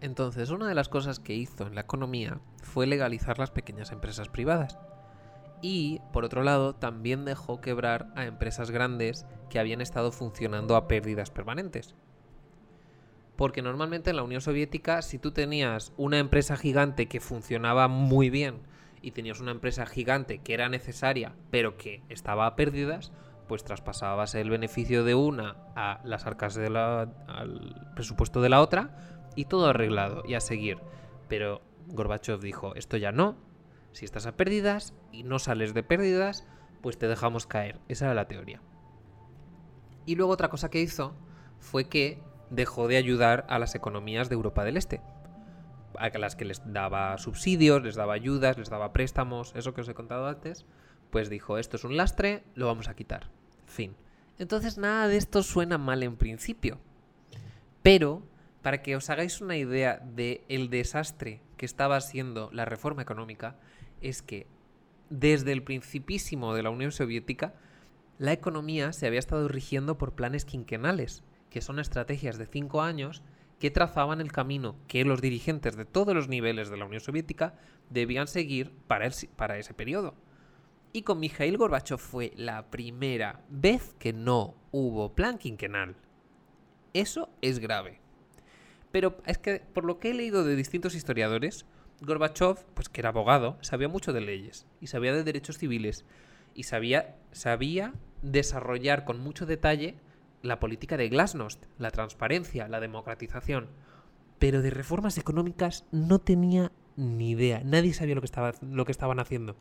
Entonces, 0.00 0.50
una 0.50 0.68
de 0.68 0.74
las 0.74 0.88
cosas 0.88 1.20
que 1.20 1.34
hizo 1.34 1.66
en 1.66 1.74
la 1.74 1.82
economía 1.82 2.40
fue 2.62 2.86
legalizar 2.86 3.38
las 3.38 3.50
pequeñas 3.50 3.92
empresas 3.92 4.28
privadas. 4.28 4.78
Y, 5.62 6.00
por 6.12 6.24
otro 6.24 6.42
lado, 6.42 6.74
también 6.74 7.24
dejó 7.24 7.60
quebrar 7.60 8.12
a 8.14 8.26
empresas 8.26 8.70
grandes 8.70 9.26
que 9.48 9.58
habían 9.58 9.80
estado 9.80 10.12
funcionando 10.12 10.76
a 10.76 10.86
pérdidas 10.86 11.30
permanentes. 11.30 11.94
Porque 13.36 13.62
normalmente 13.62 14.10
en 14.10 14.16
la 14.16 14.22
Unión 14.22 14.40
Soviética, 14.40 15.02
si 15.02 15.18
tú 15.18 15.32
tenías 15.32 15.92
una 15.96 16.18
empresa 16.18 16.56
gigante 16.56 17.06
que 17.06 17.20
funcionaba 17.20 17.88
muy 17.88 18.30
bien, 18.30 18.60
y 19.06 19.12
tenías 19.12 19.38
una 19.38 19.52
empresa 19.52 19.86
gigante 19.86 20.38
que 20.38 20.52
era 20.52 20.68
necesaria, 20.68 21.32
pero 21.52 21.76
que 21.76 22.02
estaba 22.08 22.48
a 22.48 22.56
pérdidas, 22.56 23.12
pues 23.46 23.62
traspasabas 23.62 24.34
el 24.34 24.50
beneficio 24.50 25.04
de 25.04 25.14
una 25.14 25.58
a 25.76 26.00
las 26.02 26.26
arcas 26.26 26.56
de 26.56 26.70
la, 26.70 27.02
al 27.28 27.92
presupuesto 27.94 28.42
de 28.42 28.48
la 28.48 28.60
otra 28.60 29.22
y 29.36 29.44
todo 29.44 29.68
arreglado 29.68 30.24
y 30.26 30.34
a 30.34 30.40
seguir. 30.40 30.78
Pero 31.28 31.62
Gorbachev 31.86 32.40
dijo, 32.40 32.74
esto 32.74 32.96
ya 32.96 33.12
no, 33.12 33.36
si 33.92 34.04
estás 34.04 34.26
a 34.26 34.36
pérdidas 34.36 34.92
y 35.12 35.22
no 35.22 35.38
sales 35.38 35.72
de 35.72 35.84
pérdidas, 35.84 36.44
pues 36.82 36.98
te 36.98 37.06
dejamos 37.06 37.46
caer. 37.46 37.78
Esa 37.86 38.06
era 38.06 38.14
la 38.14 38.26
teoría. 38.26 38.60
Y 40.04 40.16
luego 40.16 40.32
otra 40.32 40.50
cosa 40.50 40.68
que 40.68 40.80
hizo 40.80 41.14
fue 41.60 41.88
que 41.88 42.20
dejó 42.50 42.88
de 42.88 42.96
ayudar 42.96 43.46
a 43.48 43.60
las 43.60 43.76
economías 43.76 44.28
de 44.28 44.34
Europa 44.34 44.64
del 44.64 44.76
Este 44.76 45.00
a 45.98 46.08
las 46.18 46.36
que 46.36 46.44
les 46.44 46.62
daba 46.72 47.16
subsidios, 47.18 47.82
les 47.82 47.94
daba 47.94 48.14
ayudas, 48.14 48.58
les 48.58 48.70
daba 48.70 48.92
préstamos, 48.92 49.52
eso 49.54 49.74
que 49.74 49.80
os 49.80 49.88
he 49.88 49.94
contado 49.94 50.26
antes, 50.26 50.66
pues 51.10 51.30
dijo, 51.30 51.58
esto 51.58 51.76
es 51.76 51.84
un 51.84 51.96
lastre, 51.96 52.44
lo 52.54 52.66
vamos 52.66 52.88
a 52.88 52.94
quitar. 52.94 53.30
Fin. 53.66 53.96
Entonces 54.38 54.78
nada 54.78 55.08
de 55.08 55.16
esto 55.16 55.42
suena 55.42 55.78
mal 55.78 56.02
en 56.02 56.16
principio. 56.16 56.78
Pero, 57.82 58.22
para 58.62 58.82
que 58.82 58.96
os 58.96 59.08
hagáis 59.10 59.40
una 59.40 59.56
idea 59.56 59.98
de 59.98 60.44
el 60.48 60.70
desastre 60.70 61.40
que 61.56 61.66
estaba 61.66 62.00
siendo 62.00 62.50
la 62.52 62.64
reforma 62.64 63.02
económica, 63.02 63.56
es 64.00 64.22
que 64.22 64.46
desde 65.08 65.52
el 65.52 65.62
principísimo 65.62 66.54
de 66.54 66.62
la 66.62 66.70
Unión 66.70 66.92
Soviética, 66.92 67.54
la 68.18 68.32
economía 68.32 68.92
se 68.92 69.06
había 69.06 69.18
estado 69.18 69.46
rigiendo 69.48 69.98
por 69.98 70.14
planes 70.14 70.44
quinquenales, 70.44 71.22
que 71.50 71.60
son 71.60 71.78
estrategias 71.78 72.38
de 72.38 72.46
cinco 72.46 72.82
años 72.82 73.22
que 73.58 73.70
trazaban 73.70 74.20
el 74.20 74.32
camino 74.32 74.76
que 74.86 75.04
los 75.04 75.20
dirigentes 75.20 75.76
de 75.76 75.84
todos 75.84 76.14
los 76.14 76.28
niveles 76.28 76.68
de 76.68 76.76
la 76.76 76.84
Unión 76.84 77.00
Soviética 77.00 77.54
debían 77.90 78.26
seguir 78.26 78.72
para, 78.86 79.08
para 79.36 79.58
ese 79.58 79.74
periodo. 79.74 80.14
Y 80.92 81.02
con 81.02 81.20
Mikhail 81.20 81.58
Gorbachev 81.58 81.98
fue 81.98 82.32
la 82.36 82.70
primera 82.70 83.42
vez 83.48 83.94
que 83.98 84.12
no 84.12 84.54
hubo 84.72 85.14
plan 85.14 85.38
quinquenal. 85.38 85.96
Eso 86.94 87.28
es 87.42 87.58
grave. 87.58 88.00
Pero 88.92 89.18
es 89.26 89.38
que 89.38 89.60
por 89.74 89.84
lo 89.84 89.98
que 89.98 90.10
he 90.10 90.14
leído 90.14 90.44
de 90.44 90.56
distintos 90.56 90.94
historiadores, 90.94 91.66
Gorbachev, 92.00 92.64
pues 92.74 92.88
que 92.88 93.00
era 93.00 93.10
abogado, 93.10 93.58
sabía 93.60 93.88
mucho 93.88 94.12
de 94.12 94.20
leyes 94.20 94.66
y 94.80 94.86
sabía 94.86 95.12
de 95.12 95.24
derechos 95.24 95.58
civiles 95.58 96.04
y 96.54 96.62
sabía, 96.62 97.16
sabía 97.32 97.92
desarrollar 98.22 99.04
con 99.04 99.20
mucho 99.20 99.44
detalle 99.44 99.96
la 100.42 100.60
política 100.60 100.96
de 100.96 101.08
Glasnost, 101.08 101.64
la 101.78 101.90
transparencia, 101.90 102.68
la 102.68 102.80
democratización. 102.80 103.68
Pero 104.38 104.62
de 104.62 104.70
reformas 104.70 105.18
económicas 105.18 105.86
no 105.92 106.18
tenía 106.18 106.72
ni 106.96 107.30
idea. 107.30 107.62
Nadie 107.64 107.94
sabía 107.94 108.14
lo 108.14 108.20
que, 108.20 108.26
estaba, 108.26 108.52
lo 108.60 108.84
que 108.84 108.92
estaban 108.92 109.18
haciendo. 109.18 109.56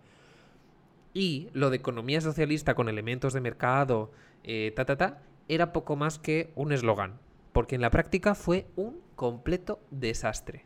Y 1.14 1.50
lo 1.54 1.70
de 1.70 1.78
economía 1.78 2.20
socialista 2.22 2.76
con 2.76 2.90
elementos 2.90 3.34
de 3.34 3.42
mercado, 3.42 4.12
eh, 4.44 4.74
ta, 4.76 4.86
ta, 4.86 4.98
ta, 4.98 5.22
era 5.48 5.72
poco 5.72 5.96
más 5.96 6.20
que 6.20 6.52
un 6.56 6.72
eslogan. 6.72 7.20
Porque 7.54 7.76
en 7.76 7.82
la 7.82 7.90
práctica 7.90 8.36
fue 8.36 8.68
un 8.76 9.00
completo 9.16 9.80
desastre. 9.92 10.66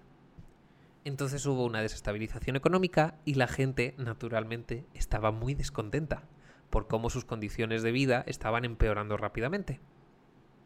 Entonces 1.06 1.46
hubo 1.46 1.66
una 1.66 1.82
desestabilización 1.82 2.56
económica 2.56 3.20
y 3.26 3.36
la 3.36 3.48
gente, 3.48 3.96
naturalmente, 3.98 4.86
estaba 4.94 5.32
muy 5.32 5.54
descontenta 5.54 6.24
por 6.70 6.88
cómo 6.88 7.10
sus 7.10 7.26
condiciones 7.26 7.84
de 7.84 7.92
vida 7.92 8.24
estaban 8.28 8.66
empeorando 8.66 9.18
rápidamente. 9.18 9.80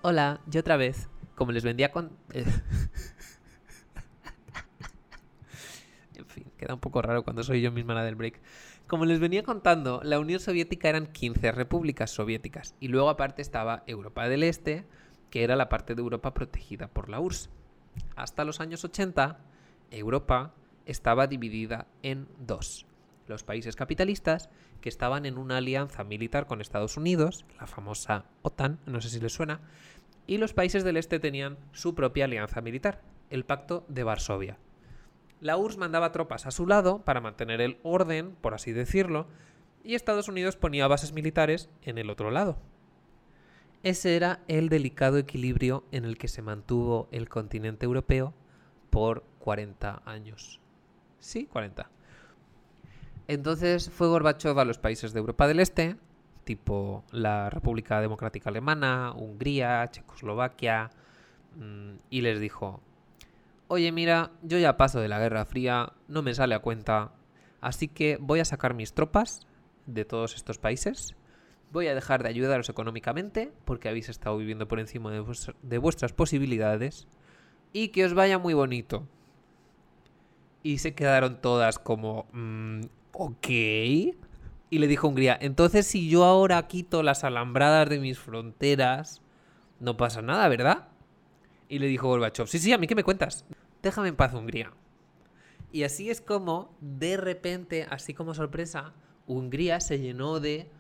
Hola, 0.02 0.40
yo 0.48 0.62
otra 0.62 0.78
vez. 0.78 1.10
Como 1.36 1.52
les 1.52 1.66
vendía 1.66 1.92
con... 1.92 2.12
Eh, 2.32 2.46
en 6.16 6.26
fin, 6.26 6.46
queda 6.58 6.74
un 6.74 6.80
poco 6.80 7.02
raro 7.02 7.24
cuando 7.24 7.44
soy 7.44 7.62
yo 7.62 7.70
misma 7.70 7.94
la 7.94 8.06
del 8.06 8.16
break. 8.16 8.40
Como 8.88 9.04
les 9.04 9.20
venía 9.20 9.44
contando, 9.44 10.00
la 10.04 10.18
Unión 10.20 10.40
Soviética 10.40 10.88
eran 10.88 11.08
15 11.08 11.52
repúblicas 11.52 12.12
soviéticas 12.12 12.76
y 12.80 12.88
luego 12.88 13.10
aparte 13.10 13.42
estaba 13.42 13.84
Europa 13.88 14.30
del 14.30 14.44
Este, 14.44 14.86
que 15.30 15.44
era 15.44 15.58
la 15.58 15.68
parte 15.68 15.96
de 15.96 16.02
Europa 16.02 16.34
protegida 16.34 16.88
por 16.88 17.10
la 17.10 17.20
URSS. 17.20 17.50
Hasta 18.16 18.46
los 18.46 18.62
años 18.62 18.86
80, 18.86 19.38
Europa 19.92 20.54
estaba 20.86 21.28
dividida 21.28 21.88
en 22.04 22.26
dos. 22.40 22.86
Los 23.30 23.44
países 23.44 23.76
capitalistas, 23.76 24.50
que 24.82 24.90
estaban 24.90 25.28
en 25.28 25.38
una 25.38 25.58
alianza 25.58 26.04
militar 26.04 26.48
con 26.48 26.62
Estados 26.62 26.98
Unidos, 26.98 27.46
la 27.60 27.68
famosa 27.68 28.26
OTAN, 28.42 28.80
no 28.88 29.02
sé 29.02 29.10
si 29.10 29.20
les 29.20 29.34
suena, 29.34 29.62
y 30.26 30.40
los 30.40 30.54
países 30.54 30.84
del 30.84 30.98
este 30.98 31.20
tenían 31.20 31.60
su 31.72 31.94
propia 31.94 32.26
alianza 32.26 32.60
militar, 32.62 33.04
el 33.30 33.46
Pacto 33.46 33.86
de 33.88 34.04
Varsovia. 34.04 34.58
La 35.42 35.58
URSS 35.58 35.78
mandaba 35.78 36.12
tropas 36.12 36.48
a 36.48 36.52
su 36.52 36.66
lado 36.66 37.06
para 37.06 37.22
mantener 37.22 37.62
el 37.62 37.78
orden, 37.84 38.36
por 38.42 38.56
así 38.56 38.72
decirlo, 38.72 39.28
y 39.84 39.94
Estados 39.94 40.28
Unidos 40.28 40.56
ponía 40.56 40.88
bases 40.88 41.14
militares 41.14 41.70
en 41.84 42.00
el 42.00 42.10
otro 42.10 42.32
lado. 42.32 42.58
Ese 43.84 44.16
era 44.16 44.40
el 44.48 44.70
delicado 44.70 45.20
equilibrio 45.20 45.84
en 45.92 46.04
el 46.04 46.18
que 46.18 46.30
se 46.30 46.42
mantuvo 46.42 47.08
el 47.12 47.30
continente 47.30 47.86
europeo 47.86 48.34
por 48.90 49.24
40 49.38 50.02
años. 50.06 50.60
Sí, 51.20 51.46
40. 51.46 51.92
Entonces 53.30 53.92
fue 53.92 54.08
Gorbachev 54.08 54.58
a 54.58 54.66
los 54.66 54.80
países 54.80 55.14
de 55.14 55.20
Europa 55.20 55.48
del 55.48 55.60
Este, 55.60 55.98
tipo 56.46 57.04
la 57.12 57.52
República 57.52 58.02
Democrática 58.02 58.50
Alemana, 58.50 59.14
Hungría, 59.16 59.88
Checoslovaquia, 59.92 60.90
mm, 61.56 61.92
y 62.10 62.22
les 62.22 62.40
dijo, 62.40 62.82
oye 63.68 63.92
mira, 63.92 64.32
yo 64.42 64.58
ya 64.58 64.78
paso 64.78 65.00
de 65.00 65.10
la 65.10 65.20
Guerra 65.20 65.46
Fría, 65.46 65.94
no 66.08 66.24
me 66.24 66.34
sale 66.34 66.56
a 66.56 66.60
cuenta, 66.60 67.12
así 67.62 67.88
que 67.88 68.18
voy 68.20 68.40
a 68.40 68.46
sacar 68.46 68.74
mis 68.74 68.94
tropas 68.94 69.46
de 69.86 70.06
todos 70.06 70.34
estos 70.34 70.58
países, 70.58 71.16
voy 71.72 71.86
a 71.86 71.94
dejar 71.94 72.24
de 72.24 72.30
ayudaros 72.30 72.68
económicamente, 72.68 73.54
porque 73.64 73.90
habéis 73.90 74.10
estado 74.10 74.38
viviendo 74.38 74.68
por 74.68 74.80
encima 74.80 75.12
de, 75.12 75.78
vuestras 75.78 76.14
posibilidades, 76.14 77.08
y 77.74 77.90
que 77.90 78.06
os 78.06 78.16
vaya 78.16 78.40
muy 78.40 78.56
bonito. 78.56 79.08
Y 80.64 80.80
se 80.80 80.96
quedaron 80.96 81.40
todas 81.40 81.78
como, 81.78 82.26
mm, 82.34 82.82
ok, 83.22 83.48
y 83.50 84.14
le 84.72 84.88
dijo 84.88 85.08
a 85.08 85.10
Hungría, 85.10 85.38
entonces 85.42 85.86
si 85.86 86.10
yo 86.10 86.24
ahora 86.24 86.68
quito 86.68 87.04
las 87.04 87.26
alambradas 87.26 87.90
de 87.90 88.00
mis 88.00 88.18
fronteras, 88.18 89.22
no 89.82 89.98
pasa 89.98 90.22
nada, 90.22 90.48
¿verdad? 90.48 90.88
Y 91.68 91.80
le 91.80 91.88
dijo 91.88 92.08
Gorbachev, 92.08 92.48
sí, 92.48 92.60
sí, 92.60 92.72
a 92.72 92.78
mí 92.78 92.88
qué 92.88 92.96
me 92.96 93.04
cuentas. 93.04 93.46
Déjame 93.84 94.08
en 94.08 94.16
paz, 94.16 94.34
Hungría. 94.34 94.72
Y 95.74 95.84
así 95.84 96.10
es 96.10 96.22
como, 96.22 96.74
de 96.80 97.18
repente, 97.18 97.86
así 97.90 98.14
como 98.14 98.34
sorpresa, 98.34 98.94
Hungría 99.28 99.82
se 99.82 100.00
llenó 100.00 100.40
de 100.40 100.72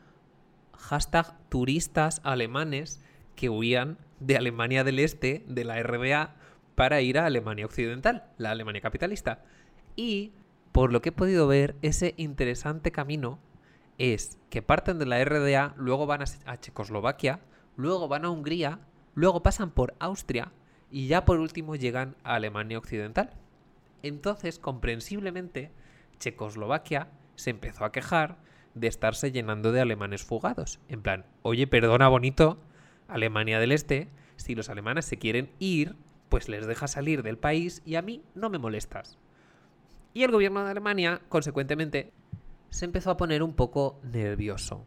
hashtag 0.77 1.37
turistas 1.49 2.21
alemanes 2.23 3.03
que 3.35 3.49
huían 3.49 3.97
de 4.21 4.37
Alemania 4.37 4.85
del 4.85 4.99
Este, 4.99 5.43
de 5.45 5.65
la 5.65 5.83
RBA, 5.83 6.35
para 6.75 7.01
ir 7.01 7.19
a 7.19 7.25
Alemania 7.25 7.65
Occidental, 7.65 8.23
la 8.37 8.51
Alemania 8.51 8.79
capitalista. 8.79 9.43
Y, 9.97 10.31
por 10.79 10.93
lo 10.93 11.01
que 11.01 11.09
he 11.09 11.11
podido 11.11 11.45
ver, 11.45 11.75
ese 11.81 12.13
interesante 12.15 12.93
camino 12.93 13.37
es 13.97 14.39
que 14.49 14.61
parten 14.61 14.97
de 14.97 15.05
la 15.05 15.21
RDA, 15.21 15.73
luego 15.75 16.05
van 16.05 16.21
a 16.21 16.57
Checoslovaquia, 16.57 17.41
luego 17.75 18.07
van 18.07 18.23
a 18.23 18.29
Hungría, 18.29 18.79
luego 19.13 19.43
pasan 19.43 19.71
por 19.71 19.93
Austria 19.99 20.53
y 20.89 21.07
ya 21.07 21.25
por 21.25 21.39
último 21.39 21.75
llegan 21.75 22.15
a 22.23 22.35
Alemania 22.35 22.77
Occidental. 22.77 23.31
Entonces, 24.03 24.57
comprensiblemente, 24.57 25.73
Checoslovaquia 26.17 27.09
se 27.35 27.49
empezó 27.49 27.83
a 27.83 27.91
quejar 27.91 28.37
de 28.73 28.87
estarse 28.87 29.33
llenando 29.33 29.73
de 29.73 29.81
alemanes 29.81 30.23
fugados. 30.23 30.79
En 30.87 31.01
plan, 31.01 31.25
oye, 31.41 31.67
perdona 31.67 32.07
bonito, 32.07 32.57
Alemania 33.09 33.59
del 33.59 33.73
Este, 33.73 34.07
si 34.37 34.55
los 34.55 34.69
alemanes 34.69 35.03
se 35.03 35.17
quieren 35.17 35.51
ir, 35.59 35.97
pues 36.29 36.47
les 36.47 36.67
deja 36.67 36.87
salir 36.87 37.21
del 37.21 37.37
país 37.37 37.81
y 37.83 37.95
a 37.95 38.01
mí 38.01 38.23
no 38.33 38.49
me 38.49 38.59
molestas. 38.59 39.19
Y 40.13 40.23
el 40.23 40.31
gobierno 40.31 40.63
de 40.63 40.71
Alemania, 40.71 41.21
consecuentemente, 41.29 42.11
se 42.69 42.85
empezó 42.85 43.11
a 43.11 43.17
poner 43.17 43.43
un 43.43 43.53
poco 43.53 43.99
nervioso. 44.03 44.85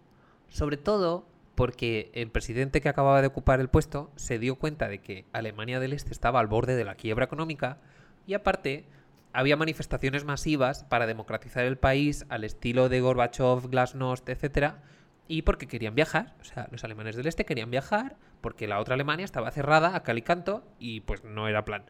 Sobre 0.49 0.77
todo 0.77 1.27
porque 1.55 2.11
el 2.15 2.31
presidente 2.31 2.81
que 2.81 2.89
acababa 2.89 3.21
de 3.21 3.29
ocupar 3.29 3.61
el 3.61 3.69
puesto 3.69 4.11
se 4.17 4.39
dio 4.39 4.57
cuenta 4.57 4.89
de 4.89 4.99
que 4.99 5.27
Alemania 5.33 5.81
del 5.81 5.93
Este 5.93 6.13
estaba 6.13 6.41
al 6.41 6.47
borde 6.47 6.77
de 6.77 6.85
la 6.85 6.95
quiebra 6.95 7.25
económica 7.25 7.79
y 8.27 8.35
aparte 8.35 8.87
había 9.33 9.57
manifestaciones 9.57 10.25
masivas 10.25 10.85
para 10.85 11.07
democratizar 11.07 11.65
el 11.65 11.79
país 11.79 12.27
al 12.29 12.45
estilo 12.45 12.89
de 12.89 13.01
Gorbachev, 13.01 13.69
Glasnost, 13.69 14.29
etc. 14.29 14.75
Y 15.29 15.43
porque 15.43 15.69
querían 15.69 15.95
viajar, 15.95 16.35
o 16.41 16.45
sea, 16.45 16.69
los 16.71 16.85
alemanes 16.85 17.17
del 17.17 17.27
este 17.27 17.45
querían 17.45 17.71
viajar 17.71 18.17
porque 18.41 18.67
la 18.67 18.81
otra 18.81 18.95
Alemania 18.95 19.25
estaba 19.25 19.51
cerrada 19.51 19.95
a 19.97 20.03
cal 20.03 20.19
y 20.19 20.23
canto 20.23 20.65
y 20.79 21.01
pues 21.01 21.25
no 21.25 21.49
era 21.49 21.65
plan. 21.65 21.85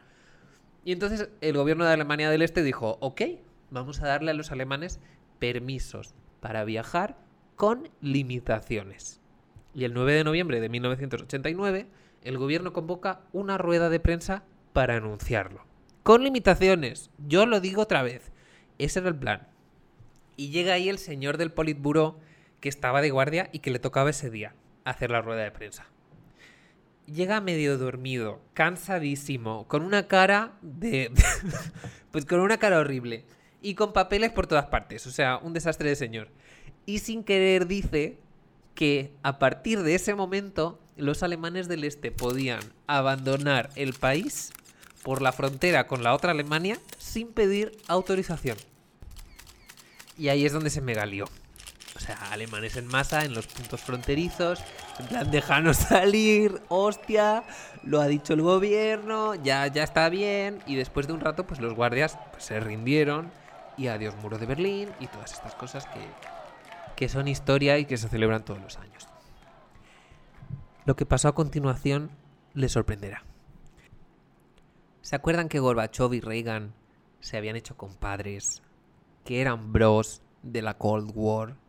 Y 0.85 0.92
entonces 0.92 1.29
el 1.40 1.57
gobierno 1.57 1.85
de 1.85 1.92
Alemania 1.92 2.31
del 2.31 2.42
Este 2.42 2.62
dijo, 2.62 2.99
ok, 3.01 3.23
vamos 3.71 4.01
a 4.01 4.09
darle 4.09 4.33
a 4.33 4.35
los 4.35 4.51
alemanes 4.51 5.01
permisos 5.38 6.14
para 6.40 6.64
viajar 6.64 7.16
con 7.57 7.88
limitaciones. 8.01 9.21
Y 9.75 9.85
el 9.85 9.95
9 9.95 10.12
de 10.12 10.25
noviembre 10.25 10.61
de 10.61 10.68
1989, 10.68 11.87
el 12.23 12.38
gobierno 12.38 12.73
convoca 12.73 13.21
una 13.33 13.59
rueda 13.59 13.88
de 13.88 14.01
prensa 14.01 14.45
para 14.73 14.97
anunciarlo. 14.97 15.64
Con 16.03 16.25
limitaciones, 16.25 17.11
yo 17.27 17.47
lo 17.47 17.61
digo 17.61 17.83
otra 17.83 18.03
vez, 18.03 18.33
ese 18.79 18.99
era 18.99 19.09
el 19.09 19.16
plan. 19.16 19.49
Y 20.37 20.51
llega 20.51 20.75
ahí 20.75 20.88
el 20.88 20.99
señor 20.99 21.37
del 21.37 21.53
Politburo 21.53 22.18
que 22.61 22.68
estaba 22.68 23.01
de 23.03 23.11
guardia 23.11 23.49
y 23.53 23.61
que 23.61 23.71
le 23.71 23.79
tocaba 23.79 24.11
ese 24.11 24.31
día 24.31 24.55
hacer 24.85 25.11
la 25.11 25.21
rueda 25.21 25.42
de 25.42 25.51
prensa. 25.53 25.87
Llega 27.12 27.40
medio 27.40 27.77
dormido, 27.77 28.40
cansadísimo, 28.55 29.66
con 29.68 29.83
una 29.83 30.07
cara 30.09 30.53
de... 30.62 31.11
pues 32.11 32.25
con 32.25 32.40
una 32.40 32.59
cara 32.59 32.79
horrible. 32.79 33.27
Y 33.61 33.75
con 33.75 33.92
papeles 33.92 34.33
por 34.33 34.46
todas 34.46 34.66
partes, 34.66 35.07
o 35.07 35.11
sea, 35.11 35.38
un 35.38 35.53
desastre 35.53 35.88
de 35.88 35.96
señor. 35.96 36.29
Y 36.87 37.01
sin 37.01 37.22
querer 37.22 37.66
dice 37.66 38.18
que 38.75 39.12
a 39.22 39.38
partir 39.38 39.83
de 39.83 39.94
ese 39.94 40.14
momento 40.14 40.81
los 40.96 41.22
alemanes 41.22 41.68
del 41.68 41.85
este 41.85 42.11
podían 42.11 42.61
abandonar 42.87 43.70
el 43.77 43.92
país 43.92 44.53
por 45.03 45.20
la 45.20 45.33
frontera 45.33 45.87
con 45.87 46.03
la 46.03 46.14
otra 46.14 46.31
Alemania 46.31 46.79
sin 46.98 47.29
pedir 47.29 47.77
autorización. 47.88 48.57
Y 50.16 50.29
ahí 50.29 50.46
es 50.46 50.53
donde 50.53 50.70
se 50.70 50.81
me 50.81 50.94
galió. 50.94 51.27
Sea, 52.03 52.17
alemanes 52.33 52.77
en 52.77 52.88
masa 52.88 53.25
en 53.25 53.33
los 53.33 53.47
puntos 53.47 53.81
fronterizos, 53.81 54.61
en 54.99 55.07
plan, 55.07 55.31
déjanos 55.31 55.77
salir, 55.88 56.61
hostia, 56.69 57.45
lo 57.85 58.01
ha 58.01 58.09
dicho 58.09 58.35
el 58.35 58.43
gobierno, 58.43 59.37
ya, 59.37 59.69
ya 59.69 59.85
está 59.85 60.09
bien. 60.09 60.59
Y 60.67 60.75
después 60.75 61.07
de 61.07 61.12
un 61.12 61.21
rato, 61.21 61.47
pues 61.47 61.61
los 61.61 61.75
guardias 61.75 62.19
pues, 62.33 62.43
se 62.43 62.59
rindieron 62.59 63.31
y 63.77 63.87
adiós 63.87 64.17
muro 64.17 64.37
de 64.37 64.47
Berlín 64.47 64.88
y 64.99 65.07
todas 65.07 65.33
estas 65.33 65.55
cosas 65.55 65.87
que, 65.87 66.01
que 66.97 67.09
son 67.09 67.29
historia 67.29 67.79
y 67.79 67.85
que 67.85 67.97
se 67.97 68.09
celebran 68.09 68.45
todos 68.45 68.61
los 68.61 68.79
años. 68.79 69.07
Lo 70.85 70.97
que 70.97 71.07
pasó 71.07 71.29
a 71.29 71.37
continuación 71.37 72.11
les 72.55 72.73
sorprenderá. 72.73 73.23
¿Se 75.03 75.15
acuerdan 75.15 75.49
que 75.49 75.61
Gorbachev 75.61 76.15
y 76.15 76.21
Reagan 76.21 76.75
se 77.21 77.37
habían 77.37 77.55
hecho 77.55 77.77
compadres? 77.77 78.62
Que 79.25 79.41
eran 79.41 79.73
bros 79.73 80.21
de 80.43 80.62
la 80.62 80.79
Cold 80.79 81.12
War. 81.15 81.62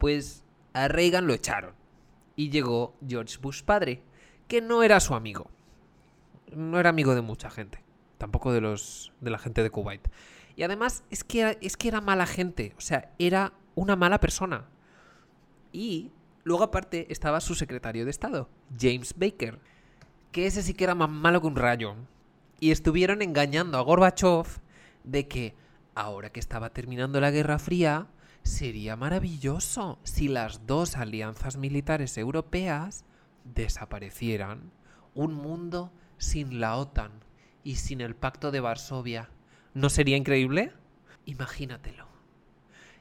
Pues 0.00 0.44
a 0.72 0.88
Reagan 0.88 1.26
lo 1.26 1.34
echaron. 1.34 1.74
Y 2.34 2.48
llegó 2.48 2.96
George 3.06 3.36
Bush 3.38 3.62
padre, 3.62 4.02
que 4.48 4.62
no 4.62 4.82
era 4.82 4.98
su 4.98 5.14
amigo. 5.14 5.50
No 6.56 6.80
era 6.80 6.88
amigo 6.88 7.14
de 7.14 7.20
mucha 7.20 7.50
gente. 7.50 7.84
Tampoco 8.16 8.50
de 8.50 8.62
los 8.62 9.12
de 9.20 9.30
la 9.30 9.38
gente 9.38 9.62
de 9.62 9.68
Kuwait. 9.68 10.08
Y 10.56 10.62
además 10.62 11.04
es 11.10 11.22
que 11.22 11.58
es 11.60 11.76
que 11.76 11.88
era 11.88 12.00
mala 12.00 12.24
gente. 12.24 12.74
O 12.78 12.80
sea, 12.80 13.12
era 13.18 13.52
una 13.74 13.94
mala 13.94 14.20
persona. 14.20 14.64
Y 15.70 16.10
luego 16.44 16.64
aparte 16.64 17.06
estaba 17.10 17.40
su 17.40 17.54
secretario 17.54 18.06
de 18.06 18.10
Estado, 18.10 18.48
James 18.78 19.14
Baker, 19.16 19.58
que 20.32 20.46
ese 20.46 20.62
sí 20.62 20.72
que 20.72 20.84
era 20.84 20.94
más 20.94 21.10
malo 21.10 21.42
que 21.42 21.46
un 21.46 21.56
rayo. 21.56 21.94
Y 22.58 22.70
estuvieron 22.70 23.20
engañando 23.20 23.76
a 23.76 23.82
Gorbachev 23.82 24.46
de 25.04 25.28
que 25.28 25.54
ahora 25.94 26.30
que 26.30 26.40
estaba 26.40 26.70
terminando 26.70 27.20
la 27.20 27.30
Guerra 27.30 27.58
Fría, 27.58 28.06
sería 28.42 28.96
maravilloso 28.96 29.98
si 30.02 30.28
las 30.28 30.66
dos 30.66 30.96
alianzas 30.96 31.56
militares 31.56 32.16
europeas 32.18 33.04
desaparecieran. 33.44 34.72
Un 35.14 35.34
mundo 35.34 35.92
sin 36.18 36.60
la 36.60 36.76
OTAN 36.76 37.12
y 37.64 37.76
sin 37.76 38.00
el 38.00 38.14
Pacto 38.14 38.50
de 38.50 38.60
Varsovia. 38.60 39.30
¿No 39.74 39.90
sería 39.90 40.16
increíble? 40.16 40.72
Imagínatelo. 41.26 42.06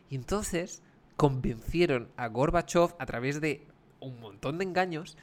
Y 0.10 0.15
entonces 0.15 0.82
convencieron 1.15 2.10
a 2.17 2.28
Gorbachev 2.28 2.95
a 2.97 3.06
través 3.06 3.41
de 3.41 3.67
un 3.99 4.19
montón 4.19 4.58
de 4.58 4.63
engaños 4.63 5.17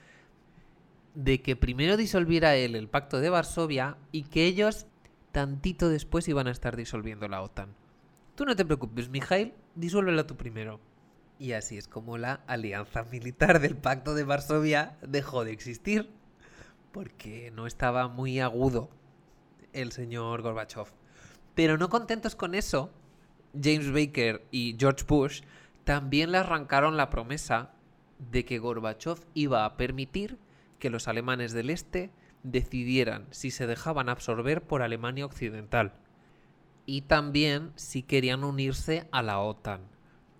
de 1.14 1.40
que 1.40 1.56
primero 1.56 1.96
disolviera 1.96 2.56
él 2.56 2.74
el 2.74 2.88
pacto 2.88 3.20
de 3.20 3.30
Varsovia 3.30 3.96
y 4.12 4.24
que 4.24 4.44
ellos 4.44 4.86
tantito 5.32 5.88
después 5.88 6.28
iban 6.28 6.46
a 6.46 6.50
estar 6.50 6.76
disolviendo 6.76 7.26
la 7.26 7.42
OTAN. 7.42 7.74
Tú 8.34 8.44
no 8.44 8.54
te 8.54 8.66
preocupes, 8.66 9.08
Mijail, 9.08 9.54
disuélvela 9.76 10.26
tú 10.26 10.36
primero. 10.36 10.80
Y 11.38 11.52
así 11.52 11.76
es 11.76 11.86
como 11.86 12.18
la 12.18 12.40
alianza 12.46 13.04
militar 13.12 13.60
del 13.60 13.76
pacto 13.76 14.14
de 14.14 14.24
Varsovia 14.24 14.96
dejó 15.06 15.44
de 15.44 15.52
existir, 15.52 16.10
porque 16.92 17.52
no 17.54 17.66
estaba 17.66 18.08
muy 18.08 18.40
agudo 18.40 18.90
el 19.72 19.92
señor 19.92 20.42
Gorbachev. 20.42 20.86
Pero 21.54 21.78
no 21.78 21.88
contentos 21.88 22.34
con 22.34 22.54
eso, 22.54 22.90
James 23.54 23.92
Baker 23.92 24.46
y 24.50 24.76
George 24.78 25.04
Bush 25.06 25.42
también 25.84 26.32
le 26.32 26.38
arrancaron 26.38 26.96
la 26.96 27.10
promesa 27.10 27.70
de 28.18 28.44
que 28.44 28.58
Gorbachev 28.58 29.18
iba 29.34 29.64
a 29.64 29.76
permitir 29.76 30.38
que 30.78 30.90
los 30.90 31.08
alemanes 31.08 31.52
del 31.52 31.70
Este 31.70 32.10
decidieran 32.42 33.26
si 33.30 33.50
se 33.50 33.66
dejaban 33.66 34.08
absorber 34.08 34.62
por 34.62 34.82
Alemania 34.82 35.26
Occidental 35.26 35.94
y 36.86 37.02
también 37.02 37.72
si 37.74 38.02
querían 38.02 38.44
unirse 38.44 39.08
a 39.10 39.22
la 39.22 39.40
OTAN. 39.40 39.82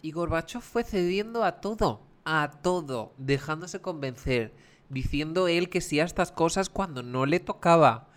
Y 0.01 0.13
Gorbachev 0.13 0.63
fue 0.63 0.85
cediendo 0.85 1.45
a 1.45 1.61
todo, 1.61 2.07
a 2.25 2.51
todo, 2.63 3.13
dejándose 3.19 3.81
convencer, 3.81 4.55
diciendo 4.89 5.49
él 5.49 5.69
que 5.69 5.81
sí 5.81 5.99
a 5.99 6.05
estas 6.05 6.31
cosas 6.31 6.71
cuando 6.71 7.03
no 7.03 7.27
le 7.27 7.41
tocaba. 7.41 8.09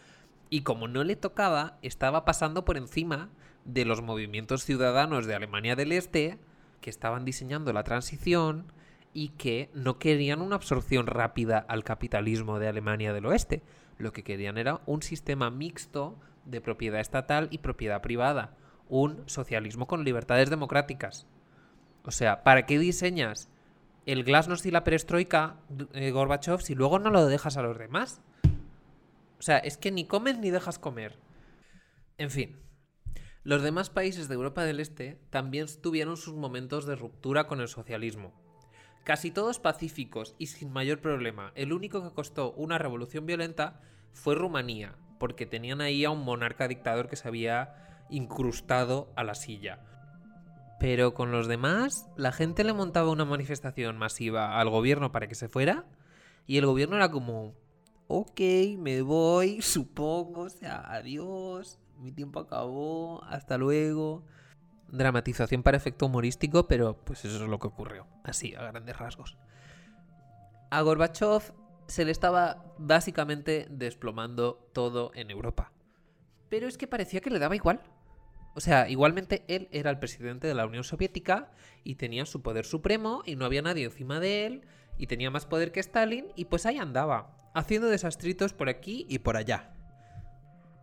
Y 0.52 0.62
como 0.62 0.88
no 0.88 1.04
le 1.04 1.15
tocaba, 1.15 1.80
estaba 1.82 2.26
pasando 2.26 2.63
por 2.63 2.78
encima 2.78 3.30
de 3.65 3.86
los 3.86 4.02
movimientos 4.02 4.63
ciudadanos 4.63 5.26
de 5.26 5.36
Alemania 5.36 5.76
del 5.76 5.92
Este 5.92 6.39
que 6.82 6.89
estaban 6.89 7.26
diseñando 7.26 7.74
la 7.74 7.84
transición 7.84 8.72
y 9.13 9.30
que 9.30 9.70
no 9.74 9.98
querían 9.98 10.42
una 10.42 10.56
absorción 10.56 11.08
rápida 11.08 11.58
al 11.68 11.84
capitalismo 11.84 12.60
de 12.60 12.68
Alemania 12.68 13.13
del 13.13 13.26
Oeste. 13.26 13.63
Lo 13.98 14.13
que 14.13 14.24
querían 14.24 14.58
era 14.58 14.82
un 14.86 15.02
sistema 15.02 15.50
mixto 15.50 16.18
de 16.45 16.62
propiedad 16.62 16.99
estatal 16.99 17.47
y 17.52 17.60
propiedad 17.60 18.02
privada. 18.02 18.58
Un 18.88 19.23
socialismo 19.28 19.88
con 19.88 20.04
libertades 20.04 20.49
democráticas. 20.49 21.28
O 22.04 22.12
sea, 22.12 22.43
¿para 22.43 22.65
qué 22.65 22.80
diseñas 22.80 23.49
el 24.06 24.23
glasnost 24.23 24.65
y 24.65 24.71
la 24.71 24.84
perestroika, 24.84 25.58
eh, 25.93 26.12
Gorbachev, 26.12 26.62
si 26.62 26.73
luego 26.75 26.99
no 26.99 27.10
lo 27.10 27.25
dejas 27.28 27.58
a 27.58 27.62
los 27.62 27.78
demás? 27.78 28.21
O 29.38 29.41
sea, 29.41 29.58
es 29.58 29.78
que 29.78 29.91
ni 29.91 30.06
comes 30.06 30.38
ni 30.38 30.49
dejas 30.49 30.80
comer. 30.80 31.17
En 32.17 32.30
fin, 32.30 32.58
los 33.43 33.63
demás 33.63 33.89
países 33.89 34.28
de 34.28 34.36
Europa 34.36 34.63
del 34.63 34.80
Este 34.80 35.17
también 35.30 35.67
tuvieron 35.82 36.17
sus 36.17 36.36
momentos 36.36 36.86
de 36.86 36.95
ruptura 36.95 37.47
con 37.47 37.62
el 37.62 37.67
socialismo. 37.67 38.34
Casi 39.06 39.32
todos 39.32 39.60
pacíficos 39.60 40.36
y 40.38 40.47
sin 40.47 40.73
mayor 40.73 40.99
problema. 40.99 41.54
El 41.56 41.71
único 41.71 42.04
que 42.04 42.13
costó 42.13 42.52
una 42.52 42.78
revolución 42.78 43.25
violenta 43.25 43.82
fue 44.12 44.36
Rumanía, 44.36 44.95
porque 45.19 45.45
tenían 45.45 45.82
ahí 45.82 46.05
a 46.05 46.10
un 46.10 46.23
monarca 46.23 46.67
dictador 46.67 47.08
que 47.08 47.15
se 47.15 47.27
había 47.27 48.05
incrustado 48.10 49.12
a 49.15 49.23
la 49.23 49.36
silla. 49.36 49.79
Pero 50.79 51.13
con 51.13 51.32
los 51.32 51.47
demás, 51.47 52.10
la 52.15 52.32
gente 52.32 52.63
le 52.63 52.73
montaba 52.73 53.12
una 53.12 53.25
manifestación 53.25 53.97
masiva 53.97 54.60
al 54.60 54.69
gobierno 54.69 55.12
para 55.12 55.27
que 55.27 55.36
se 55.36 55.49
fuera, 55.49 55.86
y 56.47 56.58
el 56.58 56.65
gobierno 56.65 56.95
era 56.95 57.12
como, 57.12 57.53
ok, 58.08 58.39
me 58.77 59.01
voy, 59.01 59.62
supongo, 59.62 60.41
o 60.43 60.49
sea, 60.49 60.79
adiós, 60.91 61.79
mi 61.97 62.12
tiempo 62.12 62.39
acabó, 62.39 63.23
hasta 63.25 63.58
luego. 63.58 64.23
dramatización 64.88 65.62
para 65.62 65.77
efecto 65.77 66.08
humorístico, 66.08 66.67
pero 66.67 66.97
pues 67.03 67.25
eso 67.25 67.43
es 67.43 67.49
lo 67.49 67.60
que 67.60 67.67
ocurrió, 67.67 68.08
así, 68.23 68.55
a 68.55 68.63
grandes 68.63 68.97
rasgos. 68.97 69.38
A 70.71 70.82
Gorbachev 70.82 71.53
se 71.89 72.06
le 72.06 72.12
estaba 72.12 72.75
básicamente 72.78 73.65
desplomando 73.69 74.69
todo 74.73 75.12
en 75.15 75.32
Europa. 75.32 75.71
Pero 76.47 76.67
es 76.67 76.78
que 76.78 76.88
parecía 76.88 77.19
que 77.19 77.32
le 77.32 77.39
daba 77.39 77.56
igual. 77.56 77.82
O 78.56 78.62
sea, 78.62 78.89
igualmente 78.89 79.43
él 79.47 79.67
era 79.71 79.89
el 79.89 79.99
presidente 79.99 80.47
de 80.47 80.54
la 80.54 80.65
Unión 80.65 80.84
Soviética 80.84 81.52
y 81.84 81.95
tenía 81.95 82.25
su 82.25 82.41
poder 82.41 82.65
supremo 82.65 83.23
y 83.25 83.36
no 83.36 83.45
había 83.45 83.62
nadie 83.62 83.86
encima 83.86 84.19
de 84.19 84.45
él 84.45 84.62
y 84.97 85.08
tenía 85.08 85.32
más 85.32 85.45
poder 85.45 85.71
que 85.71 85.80
Stalin 85.80 86.28
y 86.36 86.45
pues 86.45 86.65
ahí 86.65 86.78
andaba, 86.78 87.36
haciendo 87.54 87.88
desastritos 87.88 88.54
por 88.54 88.69
aquí 88.69 89.06
y 89.10 89.19
por 89.19 89.36
allá. 89.36 89.73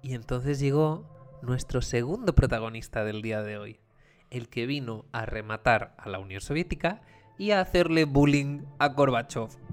Y 0.03 0.15
entonces 0.15 0.59
llegó 0.59 1.39
nuestro 1.43 1.83
segundo 1.83 2.35
protagonista 2.35 3.05
del 3.05 3.23
día 3.23 3.43
de 3.43 3.59
hoy, 3.59 3.81
el 4.31 4.49
que 4.49 4.67
vino 4.67 5.05
a 5.13 5.27
rematar 5.27 5.95
a 5.99 6.09
la 6.09 6.19
Unión 6.19 6.41
Soviética 6.41 7.03
y 7.39 7.53
a 7.53 7.61
hacerle 7.61 8.07
bullying 8.07 8.65
a 8.79 8.89
Gorbachev. 8.89 9.66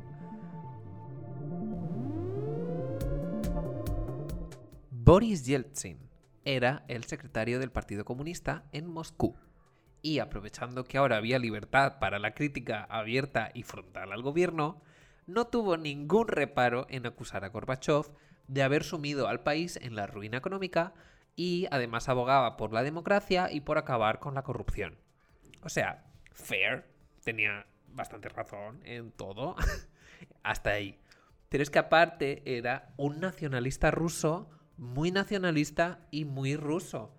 Boris 5.05 5.45
Yeltsin 5.45 5.99
era 6.45 6.85
el 6.87 7.03
secretario 7.03 7.59
del 7.59 7.73
Partido 7.73 8.05
Comunista 8.05 8.63
en 8.71 8.87
Moscú. 8.87 9.35
Y 10.01 10.19
aprovechando 10.19 10.85
que 10.85 10.97
ahora 10.97 11.17
había 11.17 11.39
libertad 11.39 11.99
para 11.99 12.19
la 12.19 12.33
crítica 12.33 12.85
abierta 12.85 13.51
y 13.53 13.63
frontal 13.63 14.13
al 14.13 14.21
gobierno, 14.21 14.81
no 15.27 15.47
tuvo 15.47 15.75
ningún 15.75 16.29
reparo 16.29 16.87
en 16.89 17.05
acusar 17.05 17.43
a 17.43 17.49
Gorbachev 17.49 18.13
de 18.47 18.63
haber 18.63 18.85
sumido 18.85 19.27
al 19.27 19.43
país 19.43 19.77
en 19.81 19.97
la 19.97 20.07
ruina 20.07 20.37
económica 20.37 20.93
y 21.35 21.67
además 21.69 22.07
abogaba 22.07 22.55
por 22.55 22.71
la 22.71 22.81
democracia 22.81 23.51
y 23.51 23.59
por 23.59 23.77
acabar 23.77 24.19
con 24.19 24.35
la 24.35 24.43
corrupción. 24.43 24.97
O 25.63 25.67
sea, 25.67 26.05
fair, 26.31 26.85
tenía 27.25 27.65
bastante 27.87 28.29
razón 28.29 28.79
en 28.85 29.11
todo, 29.11 29.57
hasta 30.43 30.69
ahí. 30.69 30.97
Pero 31.49 31.61
es 31.61 31.69
que 31.69 31.79
aparte 31.79 32.41
era 32.45 32.93
un 32.95 33.19
nacionalista 33.19 33.91
ruso 33.91 34.49
muy 34.77 35.11
nacionalista 35.11 35.99
y 36.11 36.25
muy 36.25 36.55
ruso. 36.55 37.13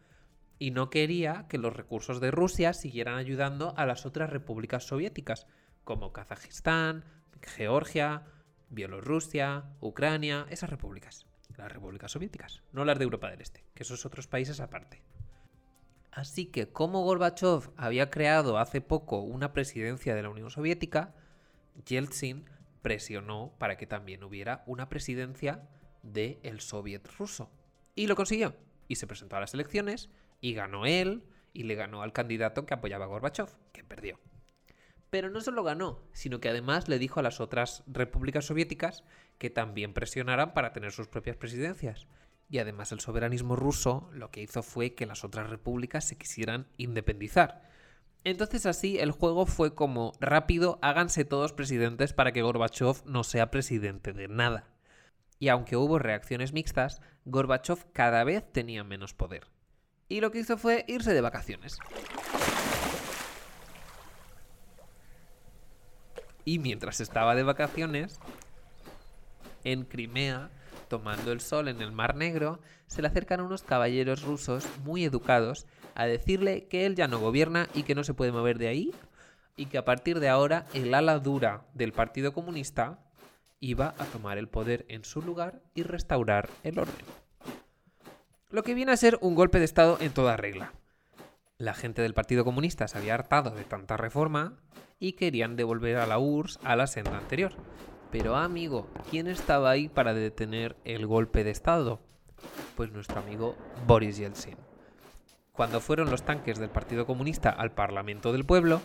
Y 0.59 0.71
no 0.71 0.91
quería 0.91 1.47
que 1.49 1.59
los 1.59 1.75
recursos 1.75 2.21
de 2.21 2.31
Rusia 2.31 2.73
siguieran 2.73 3.17
ayudando 3.17 3.75
a 3.77 3.87
las 3.87 4.07
otras 4.07 4.31
repúblicas 4.31 4.85
soviéticas, 4.85 5.47
como 5.85 6.13
Kazajistán, 6.13 7.05
Georgia, 7.43 8.23
Bielorrusia, 8.71 9.65
Ucrania, 9.81 10.47
esas 10.51 10.71
repúblicas. 10.71 11.27
Las 11.57 11.71
repúblicas 11.71 12.11
soviéticas, 12.11 12.63
no 12.73 12.85
las 12.85 12.99
de 12.99 13.05
Europa 13.05 13.31
del 13.31 13.41
Este, 13.41 13.65
que 13.75 13.85
esos 13.85 14.07
otros 14.07 14.27
países 14.27 14.61
aparte. 14.61 15.03
Así 16.11 16.47
que 16.47 16.69
como 16.69 17.03
Gorbachev 17.03 17.71
había 17.77 18.11
creado 18.11 18.59
hace 18.59 18.81
poco 18.81 19.21
una 19.21 19.53
presidencia 19.53 20.15
de 20.15 20.23
la 20.23 20.31
Unión 20.31 20.51
Soviética, 20.51 21.15
Yeltsin 21.87 22.45
presionó 22.83 23.53
para 23.59 23.77
que 23.77 23.87
también 23.87 24.23
hubiera 24.23 24.63
una 24.67 24.89
presidencia 24.89 25.69
del 26.05 26.39
el 26.43 26.61
soviet 26.61 27.09
ruso. 27.19 27.51
Y 27.95 28.07
lo 28.07 28.17
consiguió. 28.17 28.55
Y 28.89 28.97
se 28.97 29.07
presentó 29.07 29.37
a 29.37 29.41
las 29.41 29.55
elecciones 29.55 30.11
y 30.41 30.55
ganó 30.55 30.87
él 30.87 31.25
y 31.53 31.63
le 31.65 31.75
ganó 31.75 32.03
al 32.03 32.13
candidato 32.13 32.67
que 32.67 32.75
apoyaba 32.75 33.07
a 33.07 33.09
Gorbachev, 33.09 33.49
que 33.73 33.85
perdió. 33.85 34.19
Pero 35.11 35.31
no 35.31 35.41
solo 35.41 35.63
ganó, 35.63 36.03
sino 36.13 36.41
que 36.41 36.49
además 36.49 36.89
le 36.89 36.99
dijo 36.99 37.21
a 37.21 37.23
las 37.23 37.41
otras 37.41 37.85
repúblicas 37.87 38.47
soviéticas 38.47 39.05
que 39.39 39.49
también 39.49 39.95
presionaran 39.95 40.53
para 40.55 40.73
tener 40.73 40.93
sus 40.93 41.09
propias 41.09 41.37
presidencias. 41.37 42.09
Y 42.51 42.59
además 42.59 42.93
el 42.93 43.01
soberanismo 43.01 43.57
ruso 43.57 44.11
lo 44.13 44.31
que 44.31 44.43
hizo 44.43 44.63
fue 44.63 44.95
que 44.95 45.07
las 45.07 45.25
otras 45.25 45.49
repúblicas 45.49 46.05
se 46.05 46.19
quisieran 46.19 46.67
independizar. 46.77 47.71
Entonces 48.25 48.67
así 48.67 48.99
el 48.99 49.13
juego 49.13 49.47
fue 49.47 49.75
como 49.75 50.13
rápido, 50.21 50.79
háganse 50.83 51.25
todos 51.25 51.53
presidentes 51.53 52.13
para 52.13 52.33
que 52.33 52.43
Gorbachev 52.43 53.05
no 53.07 53.23
sea 53.23 53.51
presidente 53.51 54.13
de 54.13 54.29
nada 54.29 54.74
y 55.39 55.49
aunque 55.49 55.77
hubo 55.77 55.99
reacciones 55.99 56.53
mixtas, 56.53 57.01
Gorbachev 57.25 57.91
cada 57.93 58.25
vez 58.25 58.51
tenía 58.53 58.85
menos 58.85 59.15
poder. 59.15 59.47
Y 60.09 60.21
lo 60.21 60.31
que 60.31 60.41
hizo 60.41 60.57
fue 60.59 60.85
irse 60.89 61.13
de 61.13 61.21
vacaciones. 61.21 61.79
Y 66.45 66.59
mientras 66.59 67.01
estaba 67.01 67.35
de 67.35 67.43
vacaciones, 67.43 68.21
en 69.65 69.85
Crimea, 69.85 70.51
tomando 70.89 71.33
el 71.33 71.41
sol 71.41 71.69
en 71.69 71.81
el 71.81 71.91
Mar 71.91 72.17
Negro, 72.17 72.61
se 72.87 73.01
le 73.03 73.09
acercan 73.09 73.41
unos 73.41 73.63
caballeros 73.63 74.23
rusos 74.23 74.67
muy 74.85 75.05
educados 75.05 75.67
a 75.95 76.07
decirle 76.07 76.67
que 76.69 76.87
él 76.87 76.95
ya 76.95 77.09
no 77.09 77.19
gobierna 77.19 77.69
y 77.75 77.83
que 77.85 77.95
no 77.95 78.05
se 78.05 78.15
puede 78.15 78.33
mover 78.33 78.59
de 78.59 78.69
ahí 78.69 78.95
y 79.57 79.67
que 79.67 79.79
a 79.79 79.85
partir 79.85 80.21
de 80.21 80.29
ahora 80.29 80.67
el 80.75 80.93
ala 80.95 81.19
dura 81.19 81.65
del 81.75 81.93
Partido 81.93 82.33
Comunista 82.33 82.99
iba 83.65 83.95
a 83.99 84.05
tomar 84.05 84.37
el 84.37 84.49
poder 84.49 84.85
en 84.89 85.05
su 85.05 85.23
lugar 85.23 85.63
y 85.75 85.85
restaurar 85.85 86.51
el 86.65 86.79
orden. 86.79 87.07
Lo 88.51 88.63
que 88.63 88.75
viene 88.75 88.93
a 88.93 88.97
ser 88.97 89.19
un 89.23 89.35
golpe 89.35 89.59
de 89.59 89.65
Estado 89.65 89.97
en 90.01 90.13
toda 90.13 90.37
regla. 90.37 90.75
La 91.57 91.73
gente 91.73 92.03
del 92.03 92.13
Partido 92.13 92.45
Comunista 92.45 92.87
se 92.89 92.99
había 92.99 93.15
hartado 93.15 93.53
de 93.53 93.65
tanta 93.65 93.97
reforma 93.97 94.59
y 94.99 95.15
querían 95.15 95.57
devolver 95.57 95.97
a 95.97 96.07
la 96.07 96.19
URSS 96.19 96.61
a 96.63 96.77
la 96.77 96.87
senda 96.87 97.17
anterior. 97.17 97.53
Pero 98.11 98.37
amigo, 98.37 98.87
¿quién 99.11 99.29
estaba 99.29 99.71
ahí 99.71 99.89
para 99.89 100.13
detener 100.13 100.77
el 100.85 101.07
golpe 101.07 101.43
de 101.43 101.51
Estado? 101.51 102.01
Pues 102.77 102.93
nuestro 102.93 103.21
amigo 103.21 103.57
Boris 103.87 104.19
Yeltsin. 104.19 104.59
Cuando 105.53 105.81
fueron 105.81 106.11
los 106.11 106.23
tanques 106.25 106.59
del 106.59 106.69
Partido 106.69 107.07
Comunista 107.07 107.49
al 107.49 107.73
Parlamento 107.73 108.31
del 108.33 108.45
Pueblo, 108.45 108.83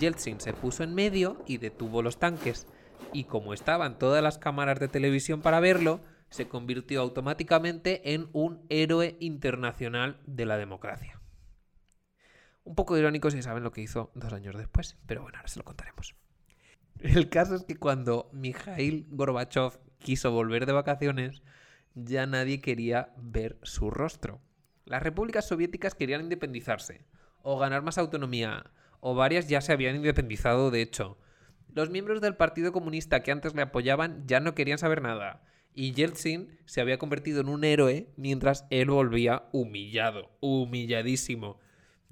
Yeltsin 0.00 0.40
se 0.40 0.54
puso 0.54 0.84
en 0.84 0.94
medio 0.94 1.42
y 1.46 1.58
detuvo 1.58 2.00
los 2.00 2.18
tanques 2.18 2.66
y 3.12 3.24
como 3.24 3.54
estaban 3.54 3.98
todas 3.98 4.22
las 4.22 4.38
cámaras 4.38 4.80
de 4.80 4.88
televisión 4.88 5.42
para 5.42 5.60
verlo, 5.60 6.00
se 6.30 6.48
convirtió 6.48 7.00
automáticamente 7.00 8.14
en 8.14 8.28
un 8.32 8.64
héroe 8.68 9.16
internacional 9.20 10.18
de 10.26 10.46
la 10.46 10.56
democracia. 10.56 11.20
Un 12.64 12.74
poco 12.74 12.96
irónico 12.96 13.30
si 13.30 13.42
saben 13.42 13.64
lo 13.64 13.72
que 13.72 13.82
hizo 13.82 14.10
dos 14.14 14.32
años 14.32 14.56
después, 14.56 14.96
pero 15.06 15.22
bueno, 15.22 15.38
ahora 15.38 15.48
se 15.48 15.58
lo 15.58 15.64
contaremos. 15.64 16.14
El 17.00 17.28
caso 17.28 17.56
es 17.56 17.64
que 17.64 17.76
cuando 17.76 18.30
Mikhail 18.32 19.06
Gorbachev 19.10 19.78
quiso 19.98 20.30
volver 20.30 20.66
de 20.66 20.72
vacaciones, 20.72 21.42
ya 21.94 22.26
nadie 22.26 22.60
quería 22.60 23.12
ver 23.16 23.58
su 23.62 23.90
rostro. 23.90 24.40
Las 24.84 25.02
repúblicas 25.02 25.46
soviéticas 25.46 25.94
querían 25.94 26.22
independizarse, 26.22 27.04
o 27.42 27.58
ganar 27.58 27.82
más 27.82 27.98
autonomía, 27.98 28.70
o 29.00 29.14
varias 29.14 29.48
ya 29.48 29.60
se 29.60 29.72
habían 29.72 29.96
independizado 29.96 30.70
de 30.70 30.82
hecho, 30.82 31.18
los 31.74 31.90
miembros 31.90 32.20
del 32.20 32.36
Partido 32.36 32.72
Comunista 32.72 33.22
que 33.22 33.32
antes 33.32 33.54
le 33.54 33.62
apoyaban 33.62 34.26
ya 34.26 34.40
no 34.40 34.54
querían 34.54 34.78
saber 34.78 35.02
nada. 35.02 35.42
Y 35.74 35.92
Yeltsin 35.92 36.58
se 36.66 36.82
había 36.82 36.98
convertido 36.98 37.40
en 37.40 37.48
un 37.48 37.64
héroe 37.64 38.12
mientras 38.16 38.66
él 38.70 38.90
volvía 38.90 39.44
humillado, 39.52 40.30
humilladísimo. 40.40 41.58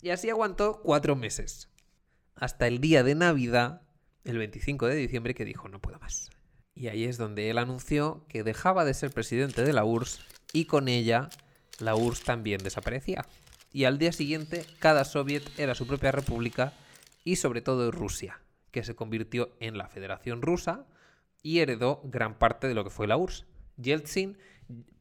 Y 0.01 0.11
así 0.11 0.31
aguantó 0.31 0.81
cuatro 0.83 1.15
meses. 1.15 1.69
Hasta 2.35 2.67
el 2.67 2.81
día 2.81 3.03
de 3.03 3.15
Navidad, 3.15 3.83
el 4.25 4.39
25 4.39 4.87
de 4.87 4.97
diciembre, 4.97 5.35
que 5.35 5.45
dijo 5.45 5.69
no 5.69 5.81
puedo 5.81 5.99
más. 5.99 6.31
Y 6.75 6.89
ahí 6.89 7.05
es 7.05 7.19
donde 7.19 7.51
él 7.51 7.59
anunció 7.59 8.25
que 8.29 8.43
dejaba 8.43 8.87
de 8.87 8.95
ser 8.95 9.11
presidente 9.11 9.63
de 9.63 9.75
la 9.75 9.85
URSS 9.85 10.21
y 10.55 10.65
con 10.65 10.89
ella 10.89 11.29
la 11.81 11.95
URSS 11.95 12.25
también 12.25 12.63
desaparecía. 12.63 13.27
Y 13.73 13.85
al 13.85 13.99
día 13.99 14.13
siguiente 14.13 14.65
cada 14.79 15.05
soviet 15.05 15.43
era 15.59 15.75
su 15.75 15.87
propia 15.87 16.13
república 16.13 16.73
y 17.25 17.37
sobre 17.37 17.61
todo 17.61 17.91
Rusia 17.91 18.41
que 18.71 18.85
se 18.85 18.95
convirtió 18.95 19.57
en 19.61 19.79
la 19.79 19.89
Federación 19.89 20.43
Rusa 20.43 20.87
y 21.43 21.61
heredó 21.61 22.01
gran 22.05 22.39
parte 22.39 22.69
de 22.69 22.75
lo 22.75 22.85
que 22.85 22.91
fue 22.91 23.07
la 23.07 23.17
URSS. 23.17 23.47
Yeltsin, 23.77 24.39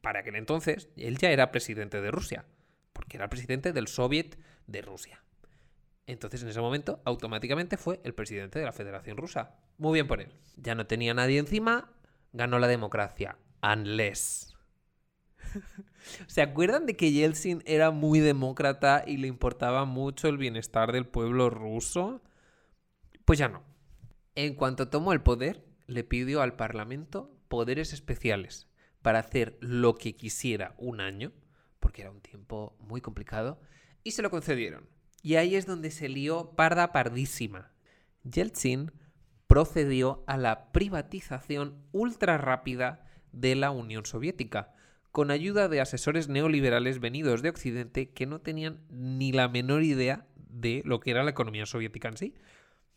para 0.00 0.20
aquel 0.20 0.36
entonces, 0.36 0.88
él 0.96 1.18
ya 1.18 1.30
era 1.30 1.52
presidente 1.52 2.00
de 2.00 2.10
Rusia, 2.10 2.44
porque 2.92 3.16
era 3.16 3.28
presidente 3.28 3.72
del 3.72 3.88
Soviet 3.88 4.38
de 4.66 4.82
Rusia. 4.82 5.22
Entonces, 6.06 6.42
en 6.42 6.48
ese 6.48 6.60
momento, 6.60 7.00
automáticamente 7.04 7.76
fue 7.76 8.00
el 8.04 8.14
presidente 8.14 8.58
de 8.58 8.64
la 8.64 8.72
Federación 8.72 9.16
Rusa. 9.16 9.58
Muy 9.78 9.94
bien 9.94 10.08
por 10.08 10.20
él. 10.20 10.32
Ya 10.56 10.74
no 10.74 10.86
tenía 10.86 11.14
nadie 11.14 11.38
encima, 11.38 11.92
ganó 12.32 12.58
la 12.58 12.66
democracia. 12.66 13.36
Unless. 13.62 14.56
¿Se 16.26 16.42
acuerdan 16.42 16.86
de 16.86 16.96
que 16.96 17.12
Yeltsin 17.12 17.62
era 17.66 17.90
muy 17.90 18.20
demócrata 18.20 19.04
y 19.06 19.18
le 19.18 19.28
importaba 19.28 19.84
mucho 19.84 20.28
el 20.28 20.38
bienestar 20.38 20.92
del 20.92 21.06
pueblo 21.06 21.50
ruso? 21.50 22.22
Pues 23.30 23.38
ya 23.38 23.48
no. 23.48 23.62
En 24.34 24.56
cuanto 24.56 24.88
tomó 24.88 25.12
el 25.12 25.22
poder, 25.22 25.64
le 25.86 26.02
pidió 26.02 26.42
al 26.42 26.56
Parlamento 26.56 27.32
poderes 27.46 27.92
especiales 27.92 28.66
para 29.02 29.20
hacer 29.20 29.56
lo 29.60 29.94
que 29.94 30.16
quisiera 30.16 30.74
un 30.78 31.00
año, 31.00 31.30
porque 31.78 32.02
era 32.02 32.10
un 32.10 32.22
tiempo 32.22 32.76
muy 32.80 33.00
complicado, 33.00 33.60
y 34.02 34.10
se 34.10 34.22
lo 34.22 34.30
concedieron. 34.30 34.88
Y 35.22 35.36
ahí 35.36 35.54
es 35.54 35.64
donde 35.64 35.92
se 35.92 36.08
lió 36.08 36.56
parda 36.56 36.90
pardísima. 36.90 37.70
Yeltsin 38.24 38.90
procedió 39.46 40.24
a 40.26 40.36
la 40.36 40.72
privatización 40.72 41.84
ultra 41.92 42.36
rápida 42.36 43.06
de 43.30 43.54
la 43.54 43.70
Unión 43.70 44.06
Soviética, 44.06 44.74
con 45.12 45.30
ayuda 45.30 45.68
de 45.68 45.80
asesores 45.80 46.28
neoliberales 46.28 46.98
venidos 46.98 47.42
de 47.42 47.50
Occidente 47.50 48.10
que 48.10 48.26
no 48.26 48.40
tenían 48.40 48.80
ni 48.90 49.30
la 49.30 49.46
menor 49.46 49.84
idea 49.84 50.26
de 50.34 50.82
lo 50.84 50.98
que 50.98 51.12
era 51.12 51.22
la 51.22 51.30
economía 51.30 51.64
soviética 51.64 52.08
en 52.08 52.16
sí. 52.16 52.34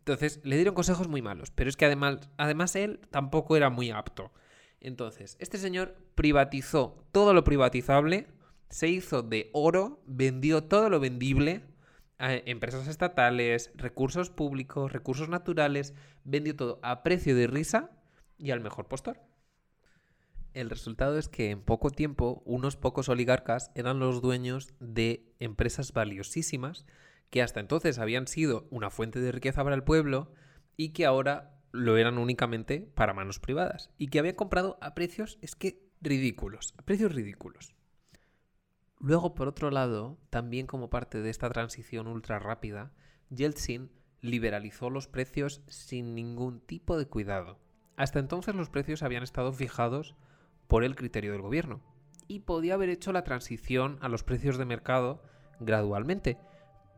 Entonces, 0.04 0.42
le 0.44 0.58
dieron 0.58 0.76
consejos 0.76 1.08
muy 1.08 1.22
malos, 1.22 1.50
pero 1.52 1.70
es 1.70 1.78
que 1.78 1.86
además, 1.86 2.30
además 2.36 2.76
él 2.76 3.00
tampoco 3.10 3.56
era 3.56 3.70
muy 3.70 3.90
apto. 3.90 4.34
Entonces, 4.82 5.38
este 5.40 5.58
señor 5.58 5.96
privatizó 6.14 7.06
todo 7.14 7.34
lo 7.34 7.46
privatizable, 7.46 8.28
se 8.68 8.90
hizo 8.90 9.22
de 9.22 9.50
oro, 9.54 10.04
vendió 10.06 10.66
todo 10.66 10.90
lo 10.90 11.00
vendible, 11.00 11.64
a 12.20 12.34
empresas 12.34 12.90
estatales, 12.90 13.72
recursos 13.76 14.30
públicos, 14.30 14.92
recursos 14.92 15.30
naturales, 15.30 15.94
vendió 16.26 16.54
todo 16.54 16.80
a 16.84 17.02
precio 17.02 17.34
de 17.34 17.48
risa 17.48 17.92
y 18.38 18.52
al 18.52 18.60
mejor 18.60 18.90
postor. 18.90 19.22
El 20.54 20.70
resultado 20.70 21.18
es 21.18 21.30
que 21.30 21.50
en 21.50 21.62
poco 21.62 21.92
tiempo 21.92 22.44
unos 22.46 22.76
pocos 22.76 23.08
oligarcas 23.08 23.72
eran 23.74 24.00
los 24.00 24.22
dueños 24.22 24.74
de 24.82 25.34
empresas 25.40 25.94
valiosísimas 25.94 26.86
que 27.34 27.42
hasta 27.42 27.60
entonces 27.60 27.98
habían 27.98 28.28
sido 28.28 28.68
una 28.70 28.92
fuente 28.92 29.20
de 29.20 29.32
riqueza 29.32 29.64
para 29.64 29.76
el 29.76 29.84
pueblo 29.84 30.32
y 30.78 30.90
que 30.90 31.08
ahora 31.08 31.60
lo 31.72 31.98
eran 31.98 32.20
únicamente 32.20 32.92
para 32.94 33.16
manos 33.16 33.40
privadas 33.40 33.90
y 33.98 34.10
que 34.10 34.20
habían 34.20 34.36
comprado 34.36 34.78
a 34.82 34.94
precios 34.94 35.40
es 35.42 35.56
que 35.56 35.82
ridículos, 36.00 36.76
a 36.78 36.84
precios 36.84 37.12
ridículos. 37.12 37.74
Luego, 39.00 39.34
por 39.34 39.48
otro 39.48 39.72
lado, 39.72 40.20
también 40.30 40.68
como 40.68 40.92
parte 40.92 41.24
de 41.24 41.32
esta 41.32 41.50
transición 41.50 42.06
ultra 42.06 42.38
rápida, 42.38 42.94
Yeltsin 43.32 43.90
liberalizó 44.22 44.92
los 44.92 45.08
precios 45.08 45.64
sin 45.68 46.14
ningún 46.14 46.60
tipo 46.60 47.00
de 47.00 47.08
cuidado. 47.08 47.58
Hasta 47.96 48.20
entonces 48.20 48.54
los 48.54 48.70
precios 48.70 49.02
habían 49.02 49.24
estado 49.24 49.54
fijados 49.54 50.16
por 50.68 50.84
el 50.84 50.96
criterio 50.96 51.32
del 51.32 51.42
gobierno 51.42 51.82
y 52.28 52.42
podía 52.42 52.76
haber 52.76 52.90
hecho 52.90 53.12
la 53.12 53.24
transición 53.24 53.98
a 54.02 54.08
los 54.08 54.24
precios 54.24 54.60
de 54.60 54.66
mercado 54.66 55.24
gradualmente, 55.60 56.38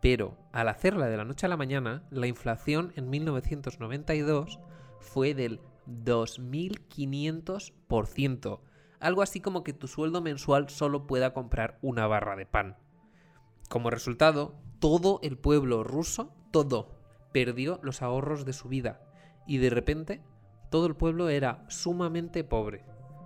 pero 0.05 0.37
al 0.51 0.69
hacerla 0.69 1.07
de 1.07 1.17
la 1.17 1.25
noche 1.25 1.47
a 1.47 1.49
la 1.49 1.57
mañana, 1.57 2.03
la 2.11 2.27
inflación 2.27 2.93
en 2.95 3.09
1992 3.09 4.59
fue 4.99 5.33
del 5.33 5.61
2.500%, 5.87 8.59
algo 8.99 9.23
así 9.23 9.41
como 9.41 9.63
que 9.63 9.73
tu 9.73 9.87
sueldo 9.87 10.21
mensual 10.21 10.69
solo 10.69 11.07
pueda 11.07 11.33
comprar 11.33 11.79
una 11.81 12.05
barra 12.05 12.35
de 12.35 12.45
pan. 12.45 12.77
Como 13.67 13.89
resultado, 13.89 14.53
todo 14.77 15.19
el 15.23 15.39
pueblo 15.39 15.83
ruso, 15.83 16.35
todo, 16.51 16.99
perdió 17.31 17.79
los 17.81 18.03
ahorros 18.03 18.45
de 18.45 18.53
su 18.53 18.69
vida 18.69 19.01
y 19.47 19.57
de 19.57 19.71
repente 19.71 20.21
todo 20.69 20.85
el 20.85 20.95
pueblo 20.95 21.29
era 21.29 21.65
sumamente 21.67 22.43
pobre. 22.43 22.85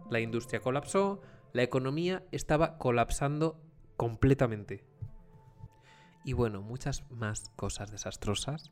La 0.09 0.21
industria 0.21 0.61
colapsó, 0.61 1.19
la 1.51 1.63
economía 1.63 2.23
estaba 2.31 2.77
colapsando 2.77 3.59
completamente. 3.97 4.87
Y 6.29 6.33
bueno, 6.33 6.61
muchas 6.61 7.09
más 7.09 7.49
cosas 7.55 7.89
desastrosas. 7.89 8.69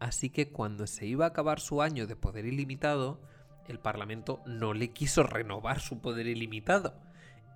Así 0.00 0.28
que 0.28 0.50
cuando 0.52 0.86
se 0.86 1.06
iba 1.06 1.24
a 1.24 1.28
acabar 1.28 1.58
su 1.58 1.80
año 1.80 2.06
de 2.06 2.14
poder 2.14 2.44
ilimitado, 2.44 3.22
el 3.68 3.78
Parlamento 3.78 4.42
no 4.44 4.74
le 4.74 4.90
quiso 4.90 5.22
renovar 5.22 5.80
su 5.80 6.02
poder 6.02 6.26
ilimitado. 6.26 6.92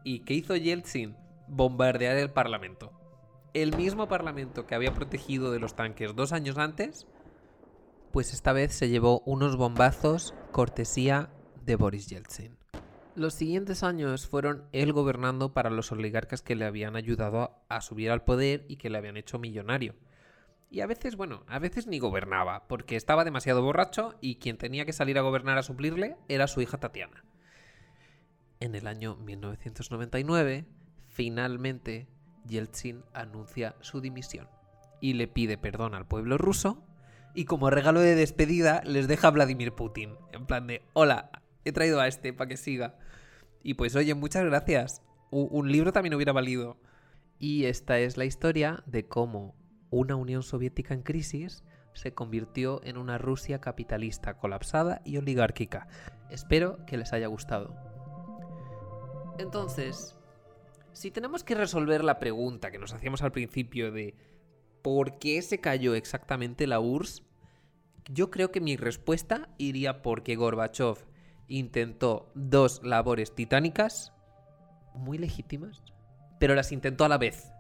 ¿Y 0.03 0.21
qué 0.21 0.33
hizo 0.33 0.57
Yeltsin? 0.57 1.15
Bombardear 1.47 2.17
el 2.17 2.31
Parlamento. 2.31 2.91
El 3.53 3.77
mismo 3.77 4.09
Parlamento 4.09 4.67
que 4.67 4.75
había 4.75 4.95
protegido 4.95 5.53
de 5.53 5.61
los 5.61 5.77
tanques 5.77 6.17
dos 6.17 6.33
años 6.33 6.57
antes, 6.57 7.07
pues 8.13 8.33
esta 8.33 8.55
vez 8.55 8.73
se 8.73 8.89
llevó 8.89 9.21
unos 9.27 9.59
bombazos 9.59 10.33
cortesía 10.53 11.29
de 11.67 11.77
Boris 11.77 12.07
Yeltsin. 12.07 12.64
Los 13.17 13.35
siguientes 13.35 13.85
años 13.85 14.27
fueron 14.27 14.65
él 14.73 14.93
gobernando 14.93 15.55
para 15.55 15.71
los 15.71 15.93
oligarcas 15.93 16.43
que 16.43 16.57
le 16.57 16.65
habían 16.65 16.97
ayudado 16.97 17.63
a 17.69 17.81
subir 17.81 18.11
al 18.11 18.25
poder 18.25 18.65
y 18.69 18.77
que 18.77 18.91
le 18.91 18.99
habían 18.99 19.17
hecho 19.17 19.39
millonario. 19.39 19.95
Y 20.69 20.81
a 20.81 20.87
veces, 20.89 21.15
bueno, 21.15 21.45
a 21.47 21.61
veces 21.61 21.87
ni 21.87 22.01
gobernaba, 22.01 22.67
porque 22.67 22.97
estaba 22.97 23.25
demasiado 23.25 23.63
borracho 23.63 24.17
y 24.21 24.37
quien 24.37 24.57
tenía 24.57 24.85
que 24.85 24.93
salir 24.93 25.17
a 25.17 25.23
gobernar 25.23 25.59
a 25.59 25.63
suplirle 25.63 26.17
era 26.29 26.49
su 26.49 26.61
hija 26.61 26.79
Tatiana. 26.79 27.25
En 28.59 28.75
el 28.75 28.89
año 28.89 29.15
1999, 29.15 30.65
finalmente, 31.09 32.09
Yeltsin 32.49 33.05
anuncia 33.13 33.77
su 33.81 34.01
dimisión 34.01 34.49
y 35.01 35.13
le 35.13 35.29
pide 35.29 35.57
perdón 35.57 35.95
al 35.95 36.09
pueblo 36.09 36.37
ruso 36.37 36.83
y 37.33 37.45
como 37.45 37.71
regalo 37.71 38.01
de 38.01 38.17
despedida 38.17 38.83
les 38.85 39.07
deja 39.07 39.29
a 39.29 39.33
Vladimir 39.33 39.73
Putin, 39.73 40.17
en 40.33 40.47
plan 40.47 40.67
de, 40.67 40.83
hola, 40.95 41.31
he 41.65 41.73
traído 41.73 42.01
a 42.01 42.09
este 42.09 42.33
para 42.33 42.49
que 42.49 42.57
siga. 42.57 42.97
Y 43.63 43.75
pues 43.75 43.97
oye, 43.97 44.15
muchas 44.15 44.45
gracias. 44.45 45.03
un 45.31 45.71
libro 45.71 45.93
también 45.93 46.15
hubiera 46.15 46.33
valido. 46.33 46.79
Y 47.39 47.65
esta 47.65 47.99
es 47.99 48.17
la 48.17 48.25
historia 48.25 48.83
de 48.87 49.07
cómo 49.07 49.55
una 49.91 50.17
Unión 50.17 50.43
Soviética 50.43 50.95
en 50.95 51.03
crisis 51.03 51.65
se 51.93 52.13
convirtió 52.13 52.83
en 52.85 52.97
una 52.97 53.19
Rusia 53.19 53.61
capitalista 53.61 54.37
colapsada 54.37 55.01
y 55.05 55.17
oligárquica. 55.17 55.87
Espero 56.31 56.85
que 56.87 56.97
les 56.97 57.13
haya 57.13 57.29
gustado. 57.29 57.77
Entonces, 59.39 60.17
si 60.93 61.11
tenemos 61.11 61.45
que 61.45 61.55
resolver 61.55 62.05
la 62.05 62.19
pregunta 62.19 62.71
que 62.71 62.79
nos 62.79 62.93
hacíamos 62.93 63.23
al 63.23 63.33
principio 63.33 63.93
de 63.93 64.15
¿por 64.83 65.19
qué 65.19 65.41
se 65.43 65.61
cayó 65.61 65.95
exactamente 65.95 66.67
la 66.67 66.81
URSS? 66.81 67.23
Yo 68.11 68.31
creo 68.31 68.51
que 68.51 68.61
mi 68.61 68.77
respuesta 68.77 69.49
iría 69.59 70.03
porque 70.03 70.37
Gorbachev 70.37 70.99
intentó 71.49 72.31
dos 72.35 72.83
labores 72.83 73.35
titánicas, 73.35 74.13
muy 74.95 75.19
legítimas, 75.19 75.83
pero 76.39 76.55
las 76.55 76.73
intentó 76.73 77.05
a 77.05 77.09
la 77.09 77.19
vez, 77.19 77.53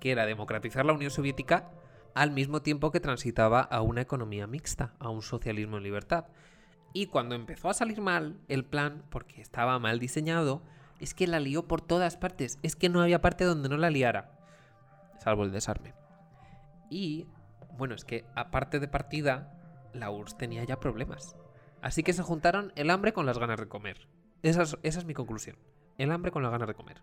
que 0.00 0.10
era 0.10 0.26
democratizar 0.26 0.84
la 0.84 0.92
Unión 0.92 1.10
Soviética 1.10 1.70
al 2.14 2.30
mismo 2.30 2.62
tiempo 2.62 2.90
que 2.90 3.00
transitaba 3.00 3.60
a 3.60 3.80
una 3.80 4.02
economía 4.02 4.46
mixta, 4.46 4.94
a 4.98 5.08
un 5.08 5.22
socialismo 5.22 5.78
en 5.78 5.82
libertad. 5.82 6.26
Y 6.92 7.06
cuando 7.06 7.34
empezó 7.34 7.70
a 7.70 7.74
salir 7.74 8.00
mal 8.00 8.38
el 8.48 8.64
plan, 8.64 9.04
porque 9.10 9.40
estaba 9.40 9.78
mal 9.78 9.98
diseñado, 9.98 10.62
es 11.00 11.14
que 11.14 11.26
la 11.26 11.40
lió 11.40 11.66
por 11.66 11.80
todas 11.80 12.16
partes, 12.16 12.58
es 12.62 12.76
que 12.76 12.88
no 12.88 13.00
había 13.00 13.20
parte 13.20 13.44
donde 13.44 13.68
no 13.68 13.76
la 13.76 13.90
liara, 13.90 14.38
salvo 15.18 15.44
el 15.44 15.52
desarme. 15.52 15.94
Y, 16.90 17.26
bueno, 17.78 17.94
es 17.94 18.04
que 18.04 18.26
aparte 18.34 18.78
de 18.78 18.88
partida, 18.88 19.52
la 19.94 20.10
URSS 20.10 20.36
tenía 20.36 20.64
ya 20.64 20.78
problemas. 20.78 21.36
Así 21.82 22.04
que 22.04 22.12
se 22.12 22.22
juntaron 22.22 22.72
el 22.76 22.90
hambre 22.90 23.12
con 23.12 23.26
las 23.26 23.38
ganas 23.38 23.58
de 23.58 23.68
comer. 23.68 24.06
Esa 24.42 24.62
es, 24.82 25.04
mi 25.04 25.14
conclusión. 25.14 25.56
El 25.98 26.12
hambre 26.12 26.30
con 26.30 26.42
las 26.42 26.52
ganas 26.52 26.68
de 26.68 26.74
comer. 26.74 27.02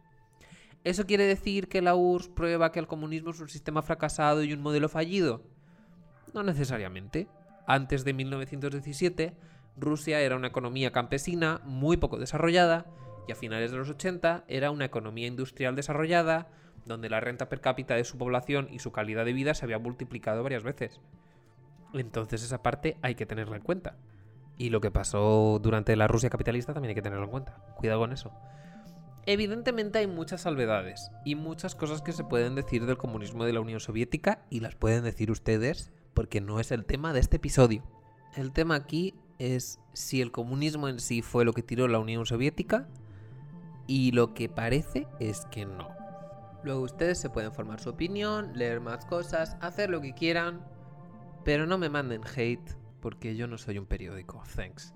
¿Eso 0.86 1.06
quiere 1.06 1.26
decir 1.26 1.68
que 1.68 1.82
la 1.82 1.96
URSS 1.96 2.30
prueba 2.30 2.72
que 2.72 2.80
el 2.80 2.88
comunismo 2.88 3.32
es 3.32 3.42
un 3.42 3.50
sistema 3.50 3.82
fracasado 3.82 4.42
y 4.42 4.54
un 4.54 4.62
modelo 4.62 4.88
fallido? 4.88 5.44
No 6.34 6.44
necesariamente. 6.44 7.28
Antes 7.68 8.06
de 8.06 8.14
1917, 8.14 9.36
Rusia 9.76 10.22
era 10.22 10.38
una 10.38 10.48
economía 10.48 10.92
campesina 10.92 11.62
muy 11.66 11.98
poco 11.98 12.18
desarrollada 12.18 12.86
y 13.28 13.34
a 13.34 13.36
finales 13.36 13.72
de 13.72 13.78
los 13.78 13.90
80 13.90 14.46
era 14.48 14.72
una 14.72 14.86
economía 14.86 15.28
industrial 15.28 15.76
desarrollada 15.76 16.48
donde 16.86 17.10
la 17.10 17.20
renta 17.20 17.50
per 17.50 17.60
cápita 17.60 17.96
de 17.96 18.06
su 18.06 18.18
población 18.18 18.70
y 18.72 18.80
su 18.80 18.92
calidad 18.94 19.26
de 19.26 19.34
vida 19.34 19.54
se 19.54 19.66
había 19.66 19.78
multiplicado 19.78 20.42
varias 20.42 20.64
veces. 20.64 21.02
Entonces 21.94 22.44
esa 22.44 22.64
parte 22.64 22.98
hay 23.02 23.16
que 23.16 23.26
tenerla 23.26 23.58
en 23.58 23.64
cuenta. 23.64 23.98
Y 24.60 24.70
lo 24.70 24.82
que 24.82 24.92
pasó 24.92 25.58
durante 25.64 25.96
la 25.96 26.08
Rusia 26.08 26.30
capitalista 26.30 26.74
también 26.74 26.90
hay 26.90 26.96
que 26.96 27.02
tenerlo 27.02 27.24
en 27.26 27.32
cuenta. 27.32 27.56
Cuidado 27.76 28.02
con 28.02 28.12
eso. 28.12 28.32
Evidentemente 29.26 30.00
hay 30.00 30.08
muchas 30.08 30.42
salvedades 30.42 31.12
y 31.24 31.36
muchas 31.36 31.76
cosas 31.76 32.02
que 32.02 32.12
se 32.12 32.24
pueden 32.24 32.56
decir 32.56 32.86
del 32.86 32.98
comunismo 32.98 33.46
de 33.46 33.54
la 33.54 33.62
Unión 33.62 33.80
Soviética 33.80 34.46
y 34.50 34.60
las 34.60 34.76
pueden 34.76 35.04
decir 35.04 35.32
ustedes 35.32 35.92
porque 36.14 36.42
no 36.42 36.60
es 36.60 36.72
el 36.72 36.86
tema 36.86 37.14
de 37.14 37.22
este 37.22 37.38
episodio. 37.38 37.84
El 38.36 38.52
tema 38.52 38.76
aquí 38.76 39.16
es 39.38 39.80
si 39.94 40.22
el 40.22 40.32
comunismo 40.32 40.90
en 40.90 41.00
sí 41.00 41.22
fue 41.22 41.46
lo 41.46 41.54
que 41.54 41.64
tiró 41.64 41.88
la 41.88 42.00
Unión 42.00 42.26
Soviética 42.26 42.88
y 43.88 44.12
lo 44.12 44.34
que 44.34 44.50
parece 44.50 45.08
es 45.20 45.46
que 45.52 45.66
no. 45.66 45.90
Luego 46.64 46.82
ustedes 46.82 47.18
se 47.18 47.30
pueden 47.30 47.54
formar 47.54 47.80
su 47.80 47.92
opinión, 47.92 48.52
leer 48.56 48.82
más 48.82 49.06
cosas, 49.06 49.56
hacer 49.62 49.90
lo 49.90 50.02
que 50.02 50.14
quieran, 50.14 50.66
pero 51.46 51.66
no 51.66 51.78
me 51.78 51.90
manden 51.90 52.22
hate 52.36 52.79
porque 53.00 53.36
yo 53.36 53.48
no 53.48 53.58
soy 53.58 53.78
un 53.78 53.86
periódico. 53.86 54.44
Thanks. 54.56 54.94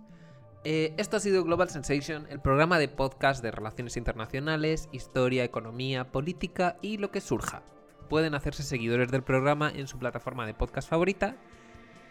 Eh, 0.66 0.94
esto 0.98 1.18
ha 1.18 1.20
sido 1.20 1.44
Global 1.44 1.70
Sensation, 1.70 2.26
el 2.30 2.40
programa 2.40 2.80
de 2.80 2.88
podcast 2.88 3.44
de 3.44 3.52
relaciones 3.52 3.98
internacionales, 3.98 4.88
historia, 4.94 5.44
economía, 5.44 6.10
política 6.12 6.78
y 6.82 6.96
lo 6.98 7.12
que 7.12 7.20
surja. 7.20 7.64
Pueden 8.10 8.34
hacerse 8.34 8.64
seguidores 8.64 9.12
del 9.12 9.24
programa 9.24 9.70
en 9.70 9.88
su 9.88 10.00
plataforma 10.00 10.46
de 10.46 10.54
podcast 10.54 10.90
favorita. 10.90 11.36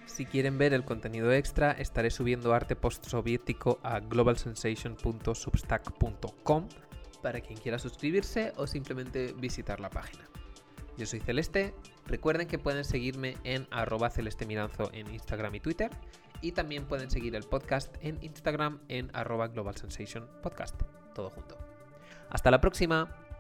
Si 0.05 0.27
quieren 0.27 0.59
ver 0.59 0.75
el 0.75 0.85
contenido 0.85 1.33
extra, 1.33 1.73
estaré 1.73 2.11
subiendo 2.11 2.53
arte 2.53 2.77
post-soviético 2.77 3.81
a 3.83 4.01
globalsensation.substack.com 4.01 6.69
para 7.23 7.41
quien 7.41 7.59
quiera 7.59 7.79
suscribirse 7.79 8.53
o 8.57 8.67
simplemente 8.67 9.35
visitar 9.39 9.81
la 9.81 9.89
página. 9.89 10.32
Yo 11.03 11.07
soy 11.07 11.19
Celeste. 11.19 11.75
Recuerden 12.07 12.47
que 12.47 12.61
pueden 12.61 12.85
seguirme 12.85 13.37
en 13.43 13.67
arroba 13.73 14.09
celestemiranzo 14.09 14.89
en 14.93 15.13
Instagram 15.13 15.53
y 15.57 15.59
Twitter. 15.59 15.91
Y 16.43 16.53
también 16.53 16.85
pueden 16.85 17.11
seguir 17.11 17.35
el 17.35 17.43
podcast 17.43 17.97
en 18.03 18.23
Instagram 18.23 18.79
en 18.87 19.11
arroba 19.13 19.49
Global 19.49 19.75
Sensation 19.75 20.29
Podcast. 20.45 20.81
Todo 21.13 21.31
junto. 21.31 21.59
Hasta 22.31 22.53
la 22.53 22.61
próxima. 22.61 23.32